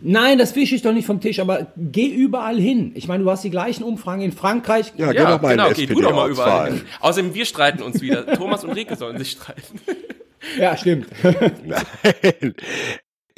[0.00, 2.92] Nein, das wische ich doch nicht vom Tisch, aber geh überall hin.
[2.94, 4.92] Ich meine, du hast die gleichen Umfragen in Frankreich.
[4.96, 6.72] Ja, geh doch mal genau, in geh du doch mal überall.
[6.72, 6.82] Hin.
[7.00, 8.24] Außerdem, wir streiten uns wieder.
[8.36, 9.80] Thomas und Rike sollen sich streiten.
[10.56, 11.08] Ja, stimmt.
[11.22, 12.54] Nein.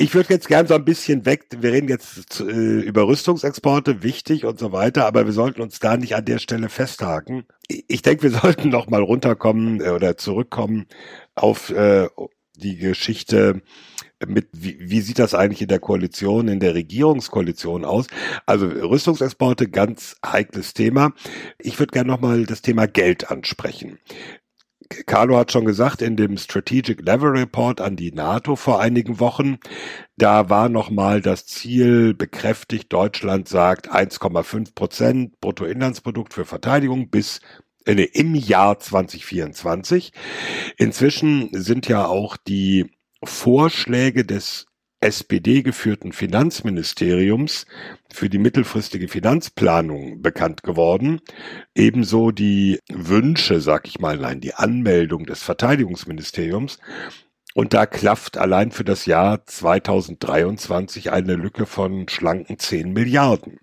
[0.01, 4.47] Ich würde jetzt gern so ein bisschen weg, wir reden jetzt äh, über Rüstungsexporte, wichtig
[4.47, 7.45] und so weiter, aber wir sollten uns da nicht an der Stelle festhaken.
[7.69, 10.87] Ich denke, wir sollten noch mal runterkommen äh, oder zurückkommen
[11.35, 12.09] auf äh,
[12.57, 13.61] die Geschichte
[14.27, 18.07] mit, wie, wie sieht das eigentlich in der Koalition, in der Regierungskoalition aus?
[18.47, 21.13] Also Rüstungsexporte, ganz heikles Thema.
[21.59, 23.99] Ich würde gerne noch mal das Thema Geld ansprechen.
[25.07, 29.59] Carlo hat schon gesagt, in dem Strategic Level Report an die NATO vor einigen Wochen,
[30.17, 37.41] da war nochmal das Ziel bekräftigt, Deutschland sagt 1,5 Prozent Bruttoinlandsprodukt für Verteidigung bis
[37.87, 40.13] äh, im Jahr 2024.
[40.77, 42.91] Inzwischen sind ja auch die
[43.23, 44.67] Vorschläge des
[45.01, 47.67] SPD-geführten Finanzministeriums
[48.13, 51.21] für die mittelfristige Finanzplanung bekannt geworden.
[51.75, 56.79] Ebenso die Wünsche, sag ich mal, nein, die Anmeldung des Verteidigungsministeriums.
[57.55, 63.59] Und da klafft allein für das Jahr 2023 eine Lücke von schlanken 10 Milliarden.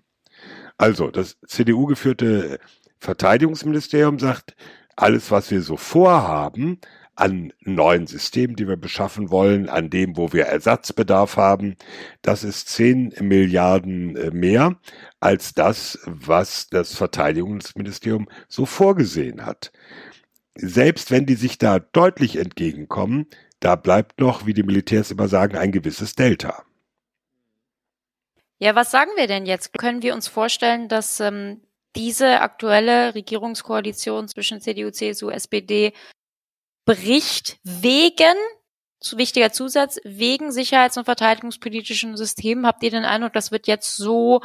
[0.76, 2.58] Also das CDU-geführte
[2.98, 4.56] Verteidigungsministerium sagt,
[4.96, 6.80] alles, was wir so vorhaben,
[7.18, 11.74] an neuen Systemen, die wir beschaffen wollen, an dem, wo wir Ersatzbedarf haben,
[12.22, 14.76] das ist 10 Milliarden äh, mehr
[15.18, 19.72] als das, was das Verteidigungsministerium so vorgesehen hat.
[20.54, 23.26] Selbst wenn die sich da deutlich entgegenkommen,
[23.58, 26.62] da bleibt noch, wie die Militärs immer sagen, ein gewisses Delta.
[28.60, 29.76] Ja, was sagen wir denn jetzt?
[29.76, 31.62] Können wir uns vorstellen, dass ähm,
[31.96, 35.92] diese aktuelle Regierungskoalition zwischen CDU, CSU, SPD
[36.88, 38.34] bricht wegen,
[38.98, 42.66] zu wichtiger Zusatz, wegen sicherheits- und verteidigungspolitischen Systemen?
[42.66, 44.40] Habt ihr den Eindruck, das wird jetzt so,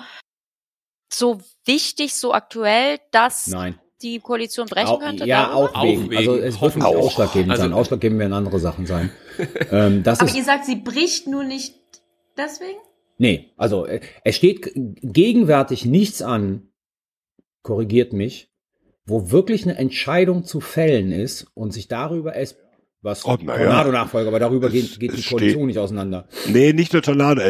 [1.11, 3.79] so wichtig, so aktuell, dass Nein.
[4.01, 5.25] die Koalition brechen könnte?
[5.25, 5.75] ja, darüber?
[5.77, 6.15] auch wegen.
[6.17, 6.95] Also es wird nicht Auch.
[6.95, 7.73] ausschlaggebend Also- sein.
[7.73, 9.09] Ausschlaggebend werden andere Sachen sein.
[9.71, 11.75] ähm, das Aber ist, ihr sagt, sie bricht nur nicht
[12.37, 12.79] deswegen?
[13.17, 16.67] nee, also äh, es steht gegenwärtig nichts an,
[17.61, 18.52] korrigiert mich,
[19.05, 22.55] wo wirklich eine Entscheidung zu fällen ist und sich darüber es
[23.01, 23.35] was Oh.
[23.35, 26.27] Tornado-Nachfolger, aber darüber Es- geht, geht es die steht- Koalition nicht auseinander.
[26.47, 27.41] Nee, nicht nur Tornado.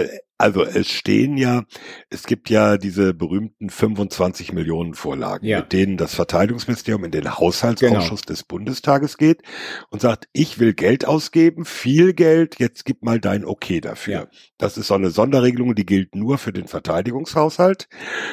[0.44, 1.64] Also es stehen ja,
[2.10, 5.60] es gibt ja diese berühmten 25 Millionen Vorlagen, Ja.
[5.62, 8.28] mit denen das Verteidigungsministerium in den Haushaltsausschuss Genau.
[8.34, 9.42] des Bundestages geht
[9.90, 14.14] und sagt, ich will Geld ausgeben, viel Geld, jetzt gib mal dein Okay dafür.
[14.14, 14.28] Ja.
[14.58, 17.88] Das ist so eine Sonderregelung, die gilt nur für den Verteidigungshaushalt.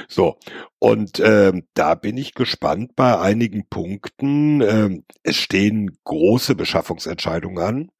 [0.08, 0.36] So,
[0.80, 4.62] und ähm, da bin ich gespannt bei einigen Punkten.
[4.62, 7.90] Ähm, es stehen große Beschaffungsentscheidungen an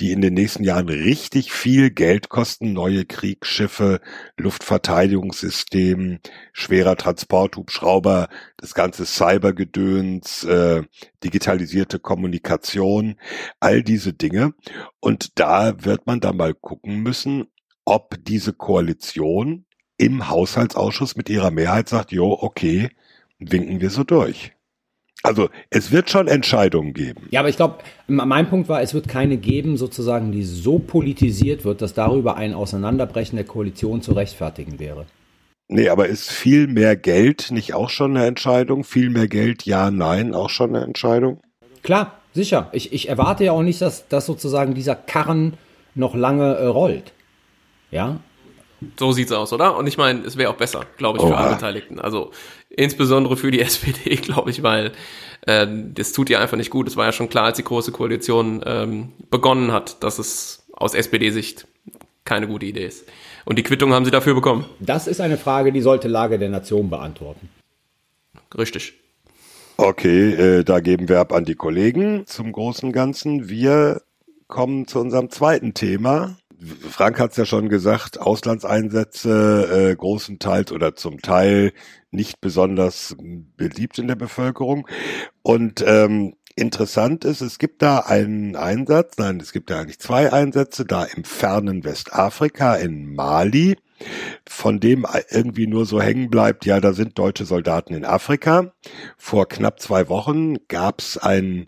[0.00, 2.72] die in den nächsten Jahren richtig viel Geld kosten.
[2.72, 4.00] Neue Kriegsschiffe,
[4.36, 6.20] Luftverteidigungssystem,
[6.52, 10.82] schwerer Transporthubschrauber, das ganze Cybergedöns, äh,
[11.24, 13.16] digitalisierte Kommunikation,
[13.60, 14.54] all diese Dinge.
[15.00, 17.46] Und da wird man dann mal gucken müssen,
[17.84, 19.64] ob diese Koalition
[19.96, 22.90] im Haushaltsausschuss mit ihrer Mehrheit sagt, jo, okay,
[23.38, 24.52] winken wir so durch.
[25.22, 27.26] Also es wird schon Entscheidungen geben.
[27.30, 31.64] Ja, aber ich glaube, mein Punkt war, es wird keine geben, sozusagen, die so politisiert
[31.64, 35.06] wird, dass darüber ein Auseinanderbrechen der Koalition zu rechtfertigen wäre.
[35.68, 38.84] Nee, aber ist viel mehr Geld nicht auch schon eine Entscheidung?
[38.84, 41.40] Viel mehr Geld, ja, nein, auch schon eine Entscheidung?
[41.82, 42.68] Klar, sicher.
[42.72, 45.54] Ich, ich erwarte ja auch nicht, dass, dass sozusagen dieser Karren
[45.94, 47.12] noch lange äh, rollt.
[47.90, 48.20] Ja,
[48.98, 49.76] So sieht's aus, oder?
[49.76, 51.36] Und ich meine, es wäre auch besser, glaube ich, für Oha.
[51.44, 51.98] alle Beteiligten.
[52.00, 52.30] Also
[52.70, 54.92] insbesondere für die SPD, glaube ich, weil
[55.46, 56.88] äh, das tut ihr einfach nicht gut.
[56.88, 60.94] Es war ja schon klar, als die große Koalition ähm, begonnen hat, dass es aus
[60.94, 61.66] SPD-Sicht
[62.24, 63.08] keine gute Idee ist.
[63.44, 64.66] Und die Quittung haben sie dafür bekommen.
[64.80, 67.48] das ist eine Frage, die sollte Lage der Nation beantworten.
[68.56, 68.94] Richtig.
[69.78, 73.48] Okay, äh, da geben wir ab an die Kollegen zum großen Ganzen.
[73.48, 74.02] Wir
[74.48, 76.36] kommen zu unserem zweiten Thema.
[76.60, 81.72] Frank hat es ja schon gesagt, Auslandseinsätze äh, großenteils oder zum Teil
[82.10, 83.16] nicht besonders
[83.56, 84.88] beliebt in der Bevölkerung.
[85.42, 90.32] Und ähm, interessant ist, es gibt da einen Einsatz, nein, es gibt ja eigentlich zwei
[90.32, 93.76] Einsätze, da im fernen Westafrika in Mali,
[94.48, 98.72] von dem irgendwie nur so hängen bleibt, ja, da sind deutsche Soldaten in Afrika.
[99.16, 101.66] Vor knapp zwei Wochen gab es einen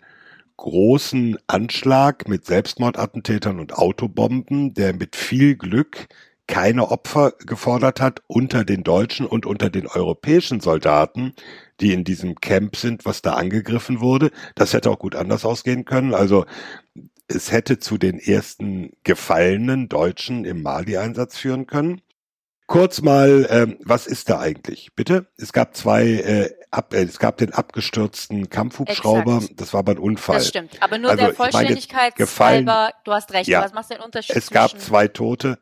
[0.61, 6.07] großen Anschlag mit Selbstmordattentätern und Autobomben, der mit viel Glück
[6.47, 11.33] keine Opfer gefordert hat unter den deutschen und unter den europäischen Soldaten,
[11.81, 14.31] die in diesem Camp sind, was da angegriffen wurde.
[14.55, 16.13] Das hätte auch gut anders ausgehen können.
[16.13, 16.45] Also
[17.27, 22.03] es hätte zu den ersten gefallenen Deutschen im Mali-Einsatz führen können.
[22.71, 24.91] Kurz mal, ähm, was ist da eigentlich?
[24.95, 25.27] Bitte?
[25.37, 29.39] Es gab zwei, äh, ab, äh, es gab den abgestürzten Kampfhubschrauber.
[29.39, 29.61] Exakt.
[29.61, 30.37] Das war aber ein Unfall.
[30.37, 30.81] Das stimmt.
[30.81, 33.63] Aber nur Also, der Vollständigkeit gefallen- halber, du hast recht, Ja.
[33.65, 35.59] was macht den Unterschied Es gab zwei Tote.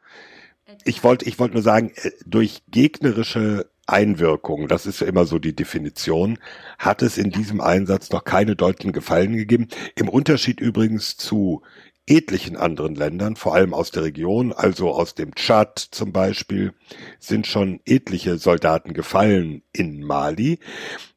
[0.84, 5.38] Ich wollte, ich wollte nur sagen, äh, durch gegnerische Einwirkung, das ist ja immer so
[5.38, 6.38] die Definition,
[6.78, 9.68] hat es in diesem Einsatz noch keine deutlichen Gefallen gegeben.
[9.94, 11.62] Im Unterschied übrigens zu
[12.09, 16.72] etlichen anderen Ländern, vor allem aus der Region, also aus dem Tschad zum Beispiel,
[17.18, 20.59] sind schon etliche Soldaten gefallen in Mali.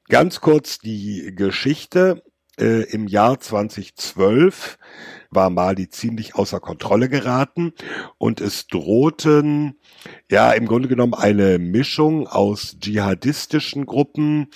[0.10, 2.24] Ganz kurz die Geschichte.
[2.60, 4.78] Äh, Im Jahr 2012
[5.30, 7.74] war Mali ziemlich außer Kontrolle geraten
[8.18, 9.80] und es drohten
[10.30, 14.50] ja im Grunde genommen eine Mischung aus dschihadistischen Gruppen,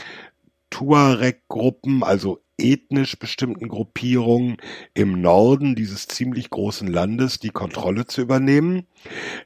[0.69, 4.58] Tuareg-Gruppen, also ethnisch bestimmten Gruppierungen
[4.93, 8.88] im Norden dieses ziemlich großen Landes die Kontrolle zu übernehmen.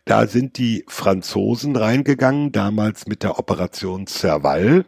[0.05, 4.85] Da sind die Franzosen reingegangen, damals mit der Operation Serval,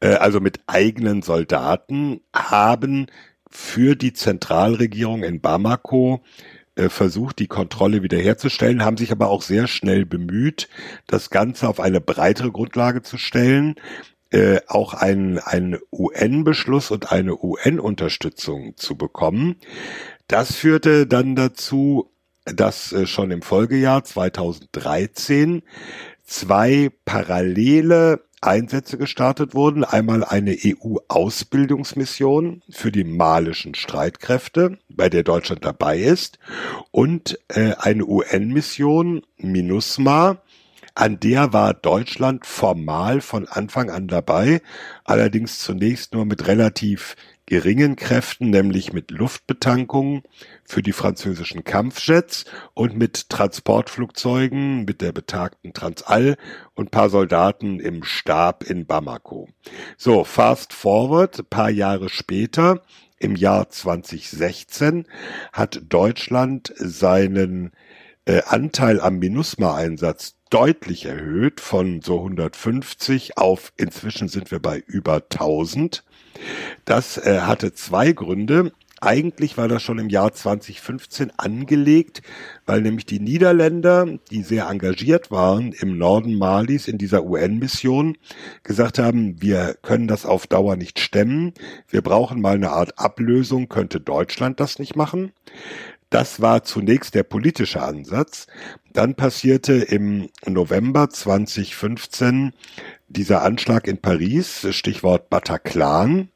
[0.00, 3.06] äh, also mit eigenen Soldaten, haben
[3.50, 6.22] für die Zentralregierung in Bamako
[6.78, 10.68] äh, versucht, die Kontrolle wiederherzustellen, haben sich aber auch sehr schnell bemüht,
[11.06, 13.74] das Ganze auf eine breitere Grundlage zu stellen,
[14.30, 19.56] äh, auch einen, einen UN-Beschluss und eine UN-Unterstützung zu bekommen.
[20.26, 22.10] Das führte dann dazu,
[22.44, 25.62] dass äh, schon im Folgejahr 2013
[26.24, 29.84] zwei parallele Einsätze gestartet wurden.
[29.84, 36.38] Einmal eine EU-Ausbildungsmission für die malischen Streitkräfte, bei der Deutschland dabei ist,
[36.90, 40.42] und äh, eine UN-Mission, MINUSMA,
[40.98, 44.60] an der war Deutschland formal von Anfang an dabei,
[45.04, 47.14] allerdings zunächst nur mit relativ
[47.46, 50.24] geringen Kräften, nämlich mit Luftbetankung
[50.64, 56.36] für die französischen Kampfjets und mit Transportflugzeugen, mit der betagten Transall
[56.74, 59.48] und paar Soldaten im Stab in Bamako.
[59.96, 62.82] So, fast forward, paar Jahre später,
[63.20, 65.06] im Jahr 2016,
[65.52, 67.70] hat Deutschland seinen
[68.24, 75.16] äh, Anteil am MINUSMA-Einsatz deutlich erhöht von so 150 auf inzwischen sind wir bei über
[75.16, 76.04] 1000.
[76.84, 78.72] Das äh, hatte zwei Gründe.
[79.00, 82.20] Eigentlich war das schon im Jahr 2015 angelegt,
[82.66, 88.16] weil nämlich die Niederländer, die sehr engagiert waren im Norden Malis in dieser UN-Mission,
[88.64, 91.54] gesagt haben, wir können das auf Dauer nicht stemmen,
[91.88, 95.32] wir brauchen mal eine Art Ablösung, könnte Deutschland das nicht machen.
[96.10, 98.46] Das war zunächst der politische Ansatz.
[98.92, 102.54] Dann passierte im November 2015
[103.08, 106.30] dieser Anschlag in Paris, Stichwort Bataclan.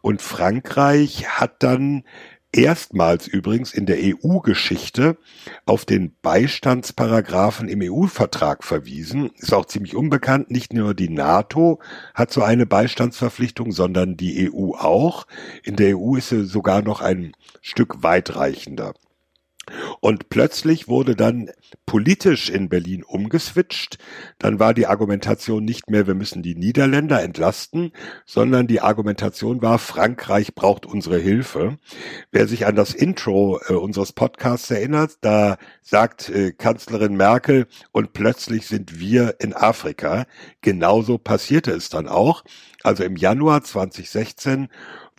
[0.00, 2.04] Und Frankreich hat dann
[2.52, 5.18] erstmals übrigens in der EU-Geschichte
[5.66, 9.30] auf den Beistandsparagraphen im EU-Vertrag verwiesen.
[9.36, 10.50] Ist auch ziemlich unbekannt.
[10.50, 11.78] Nicht nur die NATO
[12.14, 15.26] hat so eine Beistandsverpflichtung, sondern die EU auch.
[15.62, 18.94] In der EU ist sie sogar noch ein Stück weitreichender.
[20.00, 21.50] Und plötzlich wurde dann
[21.86, 23.98] politisch in Berlin umgeswitcht.
[24.38, 27.92] Dann war die Argumentation nicht mehr, wir müssen die Niederländer entlasten,
[28.26, 31.78] sondern die Argumentation war, Frankreich braucht unsere Hilfe.
[32.30, 38.12] Wer sich an das Intro äh, unseres Podcasts erinnert, da sagt äh, Kanzlerin Merkel, und
[38.12, 40.26] plötzlich sind wir in Afrika.
[40.60, 42.44] Genauso passierte es dann auch.
[42.82, 44.68] Also im Januar 2016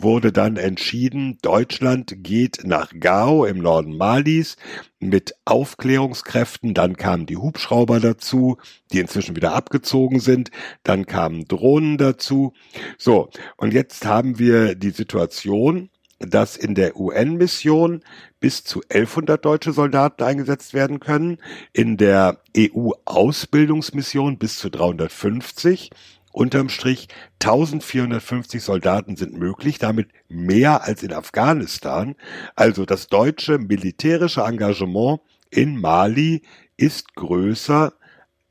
[0.03, 4.57] wurde dann entschieden, Deutschland geht nach Gao im Norden Malis
[4.99, 6.73] mit Aufklärungskräften.
[6.73, 8.57] Dann kamen die Hubschrauber dazu,
[8.91, 10.51] die inzwischen wieder abgezogen sind.
[10.83, 12.53] Dann kamen Drohnen dazu.
[12.97, 15.89] So, und jetzt haben wir die Situation,
[16.19, 18.01] dass in der UN-Mission
[18.39, 21.37] bis zu 1100 deutsche Soldaten eingesetzt werden können,
[21.73, 25.89] in der EU-Ausbildungsmission bis zu 350
[26.31, 27.07] Unterm Strich
[27.41, 32.15] 1450 Soldaten sind möglich, damit mehr als in Afghanistan.
[32.55, 36.43] Also das deutsche militärische Engagement in Mali
[36.77, 37.93] ist größer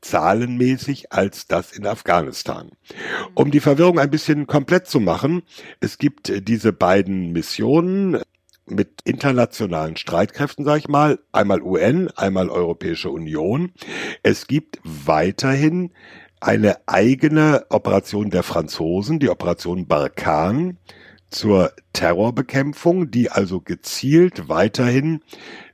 [0.01, 2.71] zahlenmäßig als das in Afghanistan.
[3.35, 5.43] Um die Verwirrung ein bisschen komplett zu machen,
[5.79, 8.19] es gibt diese beiden Missionen
[8.65, 13.71] mit internationalen Streitkräften, sage ich mal, einmal UN, einmal Europäische Union.
[14.23, 15.91] Es gibt weiterhin
[16.41, 20.77] eine eigene Operation der Franzosen, die Operation Barkan
[21.29, 25.21] zur Terrorbekämpfung, die also gezielt weiterhin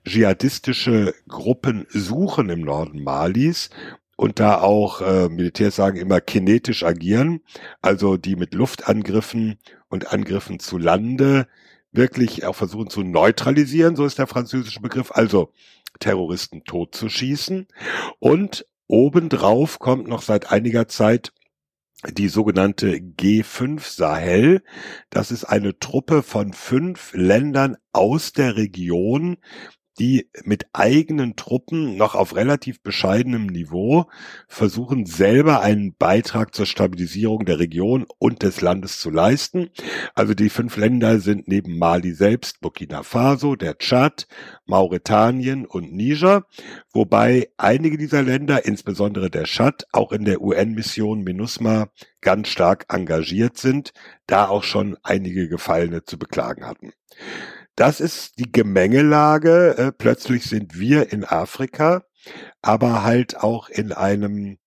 [0.06, 3.70] dschihadistische Gruppen suchen im Norden Malis
[4.18, 7.42] und da auch äh, Militärs sagen immer kinetisch agieren,
[7.82, 9.58] also die mit Luftangriffen
[9.90, 11.48] und Angriffen zu Lande
[11.92, 15.54] wirklich auch versuchen zu neutralisieren, so ist der französische Begriff, also
[16.00, 17.68] Terroristen totzuschießen.
[18.20, 21.34] Und Obendrauf kommt noch seit einiger Zeit
[22.06, 24.64] die sogenannte G5 Sahel.
[25.10, 29.38] Das ist eine Truppe von fünf Ländern aus der Region,
[30.00, 34.06] die mit eigenen Truppen noch auf relativ bescheidenem Niveau
[34.48, 39.70] versuchen, selber einen Beitrag zur Stabilisierung der Region und des Landes zu leisten.
[40.14, 44.28] Also die fünf Länder sind neben Mali selbst Burkina Faso, der Tschad,
[44.66, 46.46] Mauretanien und Niger,
[46.94, 51.90] wobei einige dieser Länder, insbesondere der Tschad, auch in der UN-Mission MINUSMA
[52.22, 53.94] ganz stark engagiert sind,
[54.28, 56.92] da auch schon einige Gefallene zu beklagen hatten.
[57.78, 59.78] Das ist die Gemengelage.
[59.78, 62.04] Äh, plötzlich sind wir in Afrika,
[62.64, 64.58] aber halt auch in einem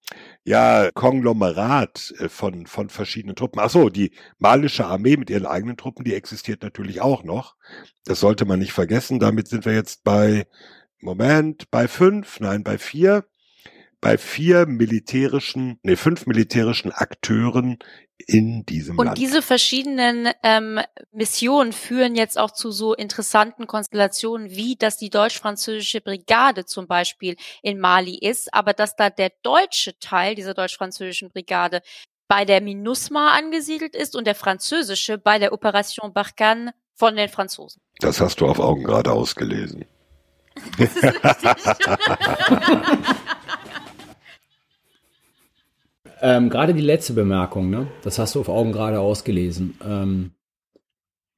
[0.44, 3.60] ja, Konglomerat äh, von, von verschiedenen Truppen.
[3.60, 7.56] Ach so, die malische Armee mit ihren eigenen Truppen, die existiert natürlich auch noch.
[8.04, 9.18] Das sollte man nicht vergessen.
[9.18, 10.46] Damit sind wir jetzt bei,
[11.00, 13.24] Moment, bei fünf, nein, bei vier
[14.00, 17.78] bei vier militärischen, nee, fünf militärischen Akteuren
[18.26, 19.18] in diesem Und Land.
[19.18, 20.80] diese verschiedenen ähm,
[21.12, 27.36] Missionen führen jetzt auch zu so interessanten Konstellationen, wie dass die deutsch-französische Brigade zum Beispiel
[27.62, 31.82] in Mali ist, aber dass da der deutsche Teil dieser deutsch-französischen Brigade
[32.28, 37.82] bei der MINUSMA angesiedelt ist und der französische bei der Operation Barkhane von den Franzosen.
[37.98, 39.84] Das hast du auf Augen gerade ausgelesen.
[46.22, 47.86] Ähm, gerade die letzte Bemerkung, ne?
[48.02, 49.78] das hast du auf Augen gerade ausgelesen.
[49.86, 50.32] Ähm,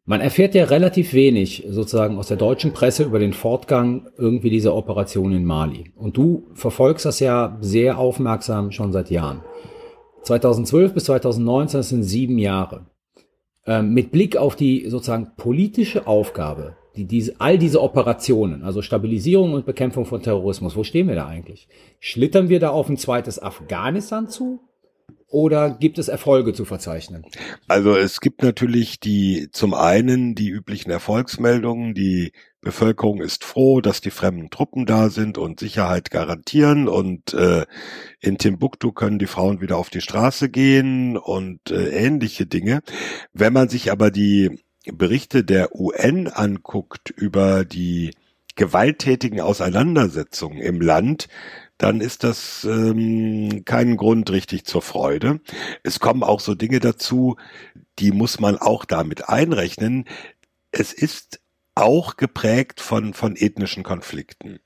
[0.05, 4.74] man erfährt ja relativ wenig sozusagen aus der deutschen Presse über den Fortgang irgendwie dieser
[4.74, 5.93] Operation in Mali.
[5.95, 9.43] Und du verfolgst das ja sehr aufmerksam schon seit Jahren.
[10.22, 12.87] 2012 bis 2019, das sind sieben Jahre.
[13.64, 19.53] Ähm, mit Blick auf die sozusagen politische Aufgabe, die diese, all diese Operationen, also Stabilisierung
[19.53, 21.68] und Bekämpfung von Terrorismus, wo stehen wir da eigentlich?
[22.01, 24.61] Schlittern wir da auf ein zweites Afghanistan zu?
[25.33, 27.24] Oder gibt es Erfolge zu verzeichnen?
[27.68, 34.01] Also es gibt natürlich die zum einen die üblichen Erfolgsmeldungen, die Bevölkerung ist froh, dass
[34.01, 37.66] die fremden Truppen da sind und Sicherheit garantieren und äh,
[38.20, 42.83] in Timbuktu können die Frauen wieder auf die Straße gehen und äh, ähnliche Dinge.
[43.33, 48.12] Wenn man sich aber die Berichte der UN anguckt über die
[48.55, 51.28] gewalttätigen Auseinandersetzungen im Land,
[51.83, 55.41] dann ist das ähm, kein Grund richtig zur Freude.
[55.83, 57.37] Es kommen auch so Dinge dazu,
[57.99, 60.05] die muss man auch damit einrechnen.
[60.70, 61.41] Es ist
[61.74, 64.61] auch geprägt von, von ethnischen Konflikten.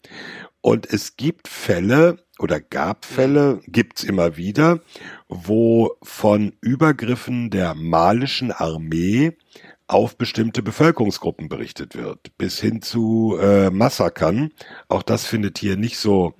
[0.61, 4.81] Und es gibt Fälle oder gab Fälle, gibt's immer wieder,
[5.27, 9.39] wo von Übergriffen der malischen Armee
[9.87, 14.51] auf bestimmte Bevölkerungsgruppen berichtet wird, bis hin zu äh, Massakern.
[14.89, 16.35] Auch das findet hier nicht so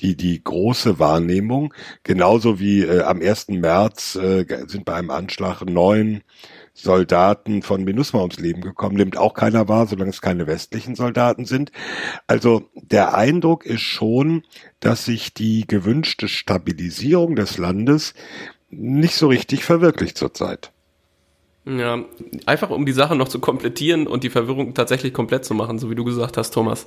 [0.00, 1.72] die, die große Wahrnehmung.
[2.02, 3.48] Genauso wie äh, am 1.
[3.48, 6.22] März äh, sind bei einem Anschlag neun
[6.74, 11.44] Soldaten von MINUSMA ums Leben gekommen, nimmt auch keiner wahr, solange es keine westlichen Soldaten
[11.44, 11.70] sind.
[12.26, 14.42] Also der Eindruck ist schon,
[14.80, 18.14] dass sich die gewünschte Stabilisierung des Landes
[18.70, 20.72] nicht so richtig verwirklicht zurzeit.
[21.66, 22.04] Ja,
[22.44, 25.90] einfach um die Sache noch zu komplettieren und die Verwirrung tatsächlich komplett zu machen, so
[25.90, 26.86] wie du gesagt hast, Thomas.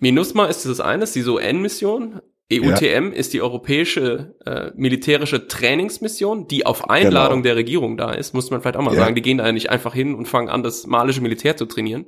[0.00, 2.20] MINUSMA ist das eine, ist diese UN-Mission.
[2.50, 3.12] EUTM ja.
[3.12, 7.42] ist die europäische äh, militärische Trainingsmission, die auf Einladung genau.
[7.42, 9.00] der Regierung da ist, muss man vielleicht auch mal ja.
[9.00, 9.14] sagen.
[9.14, 12.06] Die gehen da nicht einfach hin und fangen an, das malische Militär zu trainieren.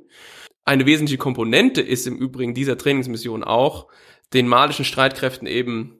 [0.65, 3.87] Eine wesentliche Komponente ist im Übrigen dieser Trainingsmission auch,
[4.33, 5.99] den malischen Streitkräften eben,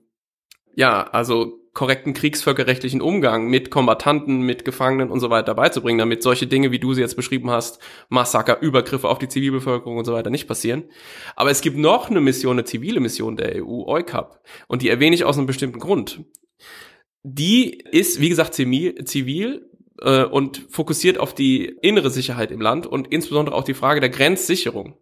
[0.75, 6.47] ja, also korrekten kriegsvölkerrechtlichen Umgang mit Kombattanten, mit Gefangenen und so weiter beizubringen, damit solche
[6.47, 10.29] Dinge, wie du sie jetzt beschrieben hast, Massaker, Übergriffe auf die Zivilbevölkerung und so weiter
[10.29, 10.83] nicht passieren.
[11.35, 15.15] Aber es gibt noch eine Mission, eine zivile Mission der EU, EUCAP, und die erwähne
[15.15, 16.25] ich aus einem bestimmten Grund.
[17.23, 23.07] Die ist, wie gesagt, zivil, äh, und fokussiert auf die innere Sicherheit im Land und
[23.07, 24.97] insbesondere auch die Frage der Grenzsicherung.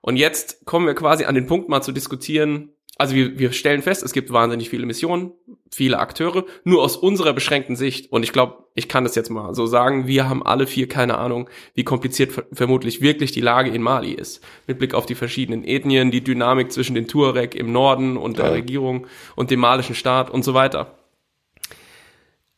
[0.00, 3.80] Und jetzt kommen wir quasi an den Punkt mal zu diskutieren, also wir, wir stellen
[3.80, 5.30] fest, es gibt wahnsinnig viele Missionen,
[5.70, 8.10] viele Akteure, nur aus unserer beschränkten Sicht.
[8.10, 11.16] Und ich glaube, ich kann das jetzt mal so sagen, wir haben alle vier keine
[11.16, 14.44] Ahnung, wie kompliziert vermutlich wirklich die Lage in Mali ist.
[14.66, 18.46] Mit Blick auf die verschiedenen Ethnien, die Dynamik zwischen den Tuareg im Norden und der
[18.46, 18.52] ja.
[18.52, 20.98] Regierung und dem malischen Staat und so weiter.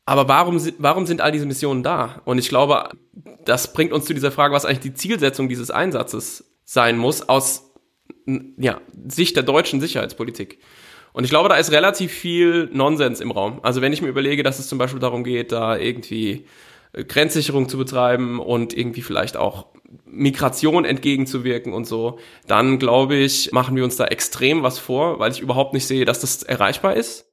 [0.06, 2.22] Aber warum, warum sind all diese Missionen da?
[2.24, 2.88] Und ich glaube,
[3.44, 7.69] das bringt uns zu dieser Frage, was eigentlich die Zielsetzung dieses Einsatzes sein muss, aus
[8.58, 10.58] ja, Sicht der deutschen Sicherheitspolitik.
[11.12, 13.60] Und ich glaube, da ist relativ viel Nonsens im Raum.
[13.62, 16.46] Also wenn ich mir überlege, dass es zum Beispiel darum geht, da irgendwie
[16.92, 19.66] äh, Grenzsicherung zu betreiben und irgendwie vielleicht auch
[20.04, 25.32] Migration entgegenzuwirken und so, dann glaube ich, machen wir uns da extrem was vor, weil
[25.32, 27.26] ich überhaupt nicht sehe, dass das erreichbar ist.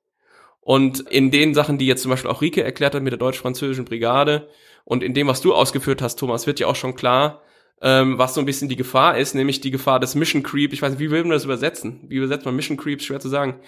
[0.61, 3.85] Und in den Sachen, die jetzt zum Beispiel auch Rike erklärt hat mit der deutsch-französischen
[3.85, 4.49] Brigade
[4.83, 7.41] und in dem, was du ausgeführt hast, Thomas, wird ja auch schon klar,
[7.81, 10.73] ähm, was so ein bisschen die Gefahr ist, nämlich die Gefahr des Mission Creep.
[10.73, 12.01] Ich weiß nicht, wie will man das übersetzen?
[12.07, 13.01] Wie übersetzt man Mission Creep?
[13.01, 13.59] Schwer zu sagen.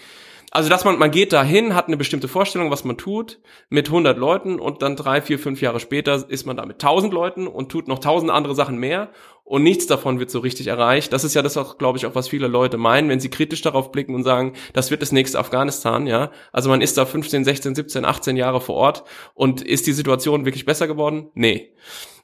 [0.51, 3.39] Also, dass man, man geht dahin, hat eine bestimmte Vorstellung, was man tut,
[3.70, 7.14] mit 100 Leuten und dann drei, vier, fünf Jahre später ist man da mit 1000
[7.14, 9.12] Leuten und tut noch tausend andere Sachen mehr
[9.43, 11.14] und nichts davon wird so richtig erreicht.
[11.14, 13.62] Das ist ja das auch, glaube ich, auch was viele Leute meinen, wenn sie kritisch
[13.62, 16.32] darauf blicken und sagen, das wird das nächste Afghanistan, ja.
[16.51, 19.03] Also man ist da 15, 16, 17, 18 Jahre vor Ort
[19.36, 21.30] und ist die Situation wirklich besser geworden?
[21.36, 21.74] Nee.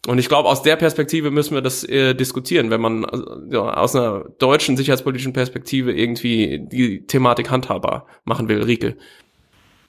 [0.08, 3.74] Und ich glaube, aus der Perspektive müssen wir das äh, diskutieren, wenn man äh, ja,
[3.74, 8.64] aus einer deutschen sicherheitspolitischen Perspektive irgendwie die Thematik handhabbar machen will.
[8.64, 8.98] Rieke.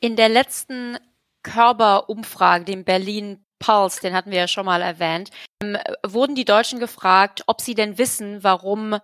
[0.00, 0.98] In der letzten
[1.42, 5.30] Körperumfrage, dem Berlin Pulse, den hatten wir ja schon mal erwähnt,
[5.62, 8.98] ähm, wurden die Deutschen gefragt, ob sie denn wissen, warum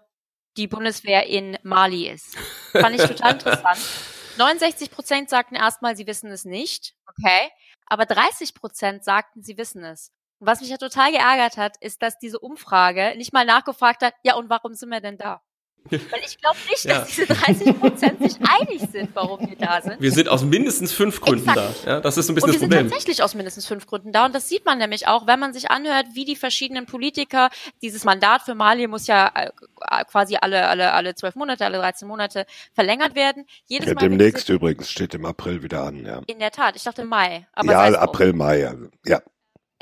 [0.56, 2.36] die Bundeswehr in Mali ist.
[2.72, 3.78] Fand ich total interessant.
[4.38, 6.94] 69 Prozent sagten erstmal, sie wissen es nicht.
[7.06, 7.50] Okay.
[7.86, 10.10] Aber 30 Prozent sagten, sie wissen es.
[10.44, 14.34] Was mich ja total geärgert hat, ist, dass diese Umfrage nicht mal nachgefragt hat, ja,
[14.34, 15.40] und warum sind wir denn da?
[15.90, 17.00] Weil ich glaube nicht, ja.
[17.00, 20.00] dass diese 30 Prozent sich einig sind, warum wir da sind.
[20.00, 21.86] Wir sind aus mindestens fünf Gründen Exakt.
[21.86, 21.90] da.
[21.90, 22.70] Ja, das ist ein bisschen und das Problem.
[22.70, 24.26] Wir sind tatsächlich aus mindestens fünf Gründen da.
[24.26, 27.50] Und das sieht man nämlich auch, wenn man sich anhört, wie die verschiedenen Politiker,
[27.82, 29.50] dieses Mandat für Mali muss ja äh,
[30.04, 33.44] quasi alle, alle, alle zwölf Monate, alle 13 Monate verlängert werden.
[33.66, 36.20] Jedes ja, Mal demnächst übrigens steht im April wieder an, ja.
[36.26, 37.46] In der Tat, ich dachte Mai.
[37.54, 38.72] Aber ja, April, Mai,
[39.04, 39.20] ja.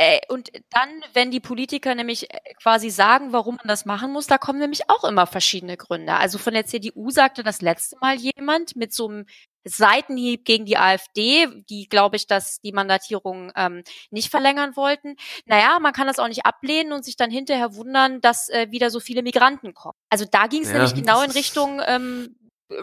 [0.03, 4.27] Äh, und dann, wenn die Politiker nämlich äh, quasi sagen, warum man das machen muss,
[4.27, 6.15] da kommen nämlich auch immer verschiedene Gründe.
[6.15, 9.27] Also von der CDU sagte das letzte Mal jemand mit so einem
[9.65, 15.17] Seitenhieb gegen die AfD, die, glaube ich, dass die Mandatierung ähm, nicht verlängern wollten.
[15.45, 18.89] Naja, man kann das auch nicht ablehnen und sich dann hinterher wundern, dass äh, wieder
[18.89, 19.99] so viele Migranten kommen.
[20.09, 22.37] Also da ging es ja, nämlich genau in Richtung ähm,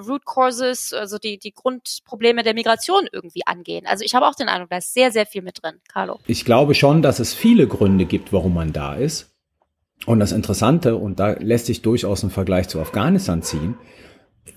[0.08, 3.86] Root Causes, also die, die Grundprobleme der Migration irgendwie angehen.
[3.88, 5.76] Also ich habe auch den Eindruck, da ist sehr, sehr viel mit drin.
[5.92, 6.20] Carlo.
[6.28, 9.34] Ich glaube schon, dass es viele Gründe gibt, warum man da ist.
[10.06, 13.76] Und das Interessante, und da lässt sich durchaus ein Vergleich zu Afghanistan ziehen,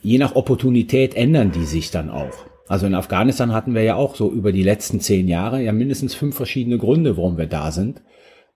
[0.03, 2.47] je nach Opportunität ändern die sich dann auch.
[2.69, 6.15] Also in Afghanistan hatten wir ja auch so über die letzten zehn Jahre ja mindestens
[6.15, 8.03] fünf verschiedene Gründe, warum wir da sind.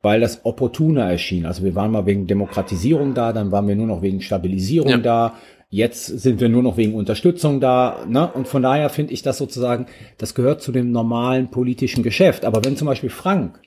[0.02, 1.46] weil das opportuner erschien.
[1.46, 4.96] Also wir waren mal wegen Demokratisierung da, dann waren wir nur noch wegen Stabilisierung Ja.
[4.98, 5.34] da.
[5.74, 8.06] Jetzt sind wir nur noch wegen Unterstützung da.
[8.08, 8.30] Ne?
[8.32, 9.86] Und von daher finde ich das sozusagen,
[10.18, 12.44] das gehört zu dem normalen politischen Geschäft.
[12.44, 13.60] Aber wenn zum Beispiel Frank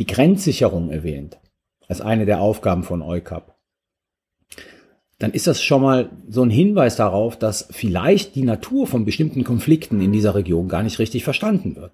[0.00, 1.38] die Grenzsicherung erwähnt,
[1.86, 3.54] als eine der Aufgaben von EUCAP,
[5.20, 9.44] dann ist das schon mal so ein Hinweis darauf, dass vielleicht die Natur von bestimmten
[9.44, 11.92] Konflikten in dieser Region gar nicht richtig verstanden wird.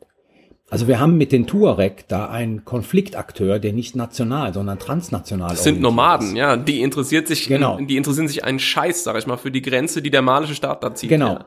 [0.71, 5.65] Also wir haben mit den Tuareg da einen Konfliktakteur, der nicht national, sondern transnational Das
[5.65, 6.37] sind Nomaden, ist.
[6.37, 6.57] ja.
[6.57, 7.79] Die interessiert sich, Genau.
[7.81, 10.85] die interessieren sich einen Scheiß, sag ich mal, für die Grenze, die der malische Staat
[10.85, 11.11] da zieht.
[11.11, 11.33] Genau.
[11.35, 11.47] Ja.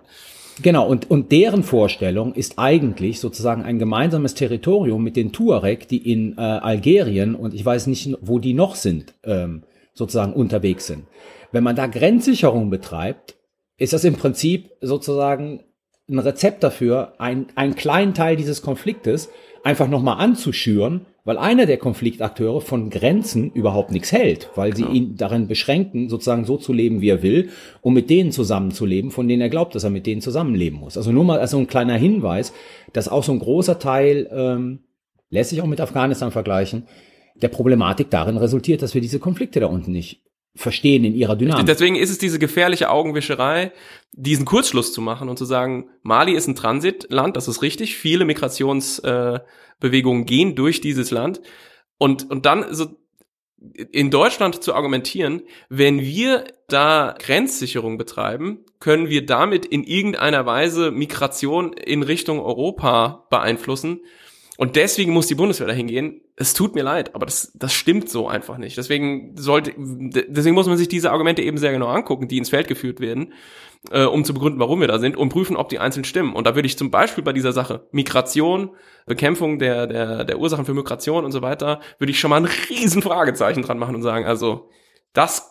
[0.62, 6.12] Genau, und, und deren Vorstellung ist eigentlich sozusagen ein gemeinsames Territorium mit den Tuareg, die
[6.12, 9.64] in äh, Algerien und ich weiß nicht, wo die noch sind, ähm,
[9.96, 11.06] sozusagen unterwegs sind.
[11.52, 13.36] Wenn man da Grenzsicherung betreibt,
[13.78, 15.62] ist das im Prinzip sozusagen
[16.14, 19.30] ein Rezept dafür, ein, einen kleinen Teil dieses Konfliktes
[19.64, 25.16] einfach nochmal anzuschüren, weil einer der Konfliktakteure von Grenzen überhaupt nichts hält, weil sie ihn
[25.16, 27.50] darin beschränken, sozusagen so zu leben, wie er will,
[27.82, 30.98] um mit denen zusammenzuleben, von denen er glaubt, dass er mit denen zusammenleben muss.
[30.98, 32.54] Also nur mal als so ein kleiner Hinweis,
[32.92, 34.80] dass auch so ein großer Teil, ähm,
[35.30, 36.88] lässt sich auch mit Afghanistan vergleichen,
[37.36, 40.22] der Problematik darin resultiert, dass wir diese Konflikte da unten nicht
[40.56, 41.66] verstehen in ihrer Dynamik.
[41.66, 43.72] Deswegen ist es diese gefährliche Augenwischerei,
[44.12, 47.96] diesen Kurzschluss zu machen und zu sagen, Mali ist ein Transitland, das ist richtig.
[47.96, 51.42] Viele Migrationsbewegungen äh, gehen durch dieses Land.
[51.98, 52.88] Und, und dann so
[53.92, 60.92] in Deutschland zu argumentieren, wenn wir da Grenzsicherung betreiben, können wir damit in irgendeiner Weise
[60.92, 64.02] Migration in Richtung Europa beeinflussen.
[64.58, 66.22] Und deswegen muss die Bundeswehr dahin gehen.
[66.36, 68.78] Es tut mir leid, aber das, das stimmt so einfach nicht.
[68.78, 72.68] Deswegen sollte, deswegen muss man sich diese Argumente eben sehr genau angucken, die ins Feld
[72.68, 73.34] geführt werden,
[73.90, 76.34] äh, um zu begründen, warum wir da sind und prüfen, ob die einzeln stimmen.
[76.34, 78.70] Und da würde ich zum Beispiel bei dieser Sache Migration,
[79.08, 82.50] Bekämpfung der, der, der Ursachen für Migration und so weiter, würde ich schon mal ein
[82.70, 84.70] riesen Fragezeichen dran machen und sagen, also,
[85.14, 85.50] das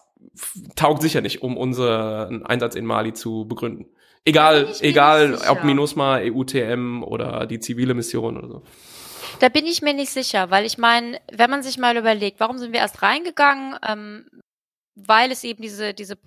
[0.76, 3.86] taugt sicher nicht, um unseren Einsatz in Mali zu begründen.
[4.24, 8.62] Egal, egal, ob MINUSMA, EUTM oder die zivile Mission oder so.
[9.40, 12.58] Da bin ich mir nicht sicher, weil ich meine, wenn man sich mal überlegt, warum
[12.58, 14.28] sind wir erst reingegangen, ähm,
[14.94, 16.18] weil es eben diese, diese,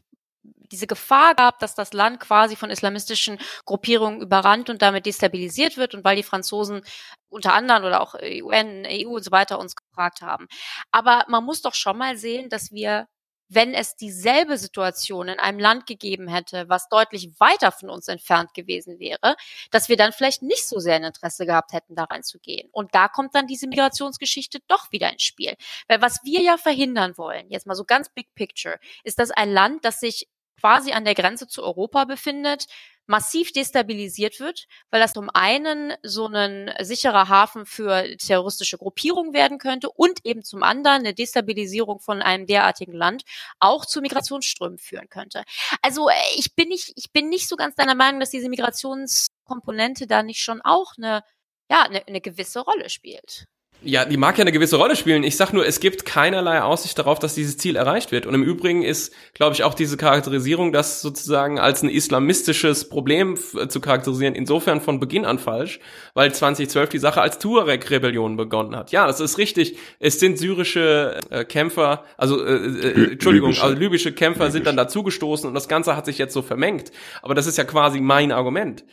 [0.43, 5.93] diese Gefahr gab, dass das Land quasi von islamistischen Gruppierungen überrannt und damit destabilisiert wird
[5.93, 6.82] und weil die Franzosen
[7.30, 10.47] unter anderem oder auch UN, EU und so weiter uns gefragt haben.
[10.91, 13.08] Aber man muss doch schon mal sehen, dass wir
[13.48, 18.54] wenn es dieselbe Situation in einem Land gegeben hätte, was deutlich weiter von uns entfernt
[18.54, 19.36] gewesen wäre,
[19.72, 22.70] dass wir dann vielleicht nicht so sehr ein Interesse gehabt hätten, da reinzugehen.
[22.72, 25.56] Und da kommt dann diese Migrationsgeschichte doch wieder ins Spiel.
[25.88, 29.52] Weil was wir ja verhindern wollen, jetzt mal so ganz big picture, ist, dass ein
[29.52, 30.28] Land, das sich
[30.60, 32.66] quasi an der Grenze zu Europa befindet,
[33.08, 39.58] massiv destabilisiert wird, weil das zum einen so ein sicherer Hafen für terroristische Gruppierungen werden
[39.60, 43.24] könnte und eben zum anderen eine Destabilisierung von einem derartigen Land
[43.60, 45.43] auch zu Migrationsströmen führen könnte.
[45.82, 50.08] Also äh, ich bin nicht, ich bin nicht so ganz deiner Meinung, dass diese Migrationskomponente
[50.08, 51.24] da nicht schon auch eine,
[51.70, 53.45] ja, eine, eine gewisse Rolle spielt.
[53.82, 55.23] Ja, die mag ja eine gewisse Rolle spielen.
[55.23, 58.26] Ich sag nur, es gibt keinerlei Aussicht darauf, dass dieses Ziel erreicht wird.
[58.26, 63.34] Und im Übrigen ist, glaube ich, auch diese Charakterisierung, das sozusagen als ein islamistisches Problem
[63.34, 65.80] f- zu charakterisieren, insofern von Beginn an falsch,
[66.15, 68.91] weil 2012 die Sache als Tuareg-Rebellion begonnen hat.
[68.91, 69.78] Ja, das ist richtig.
[69.99, 73.63] Es sind syrische äh, Kämpfer, also äh, äh, Entschuldigung, Libysche.
[73.65, 76.91] also libysche Kämpfer sind dann dazugestoßen und das Ganze hat sich jetzt so vermengt.
[77.21, 78.84] Aber das ist ja quasi mein Argument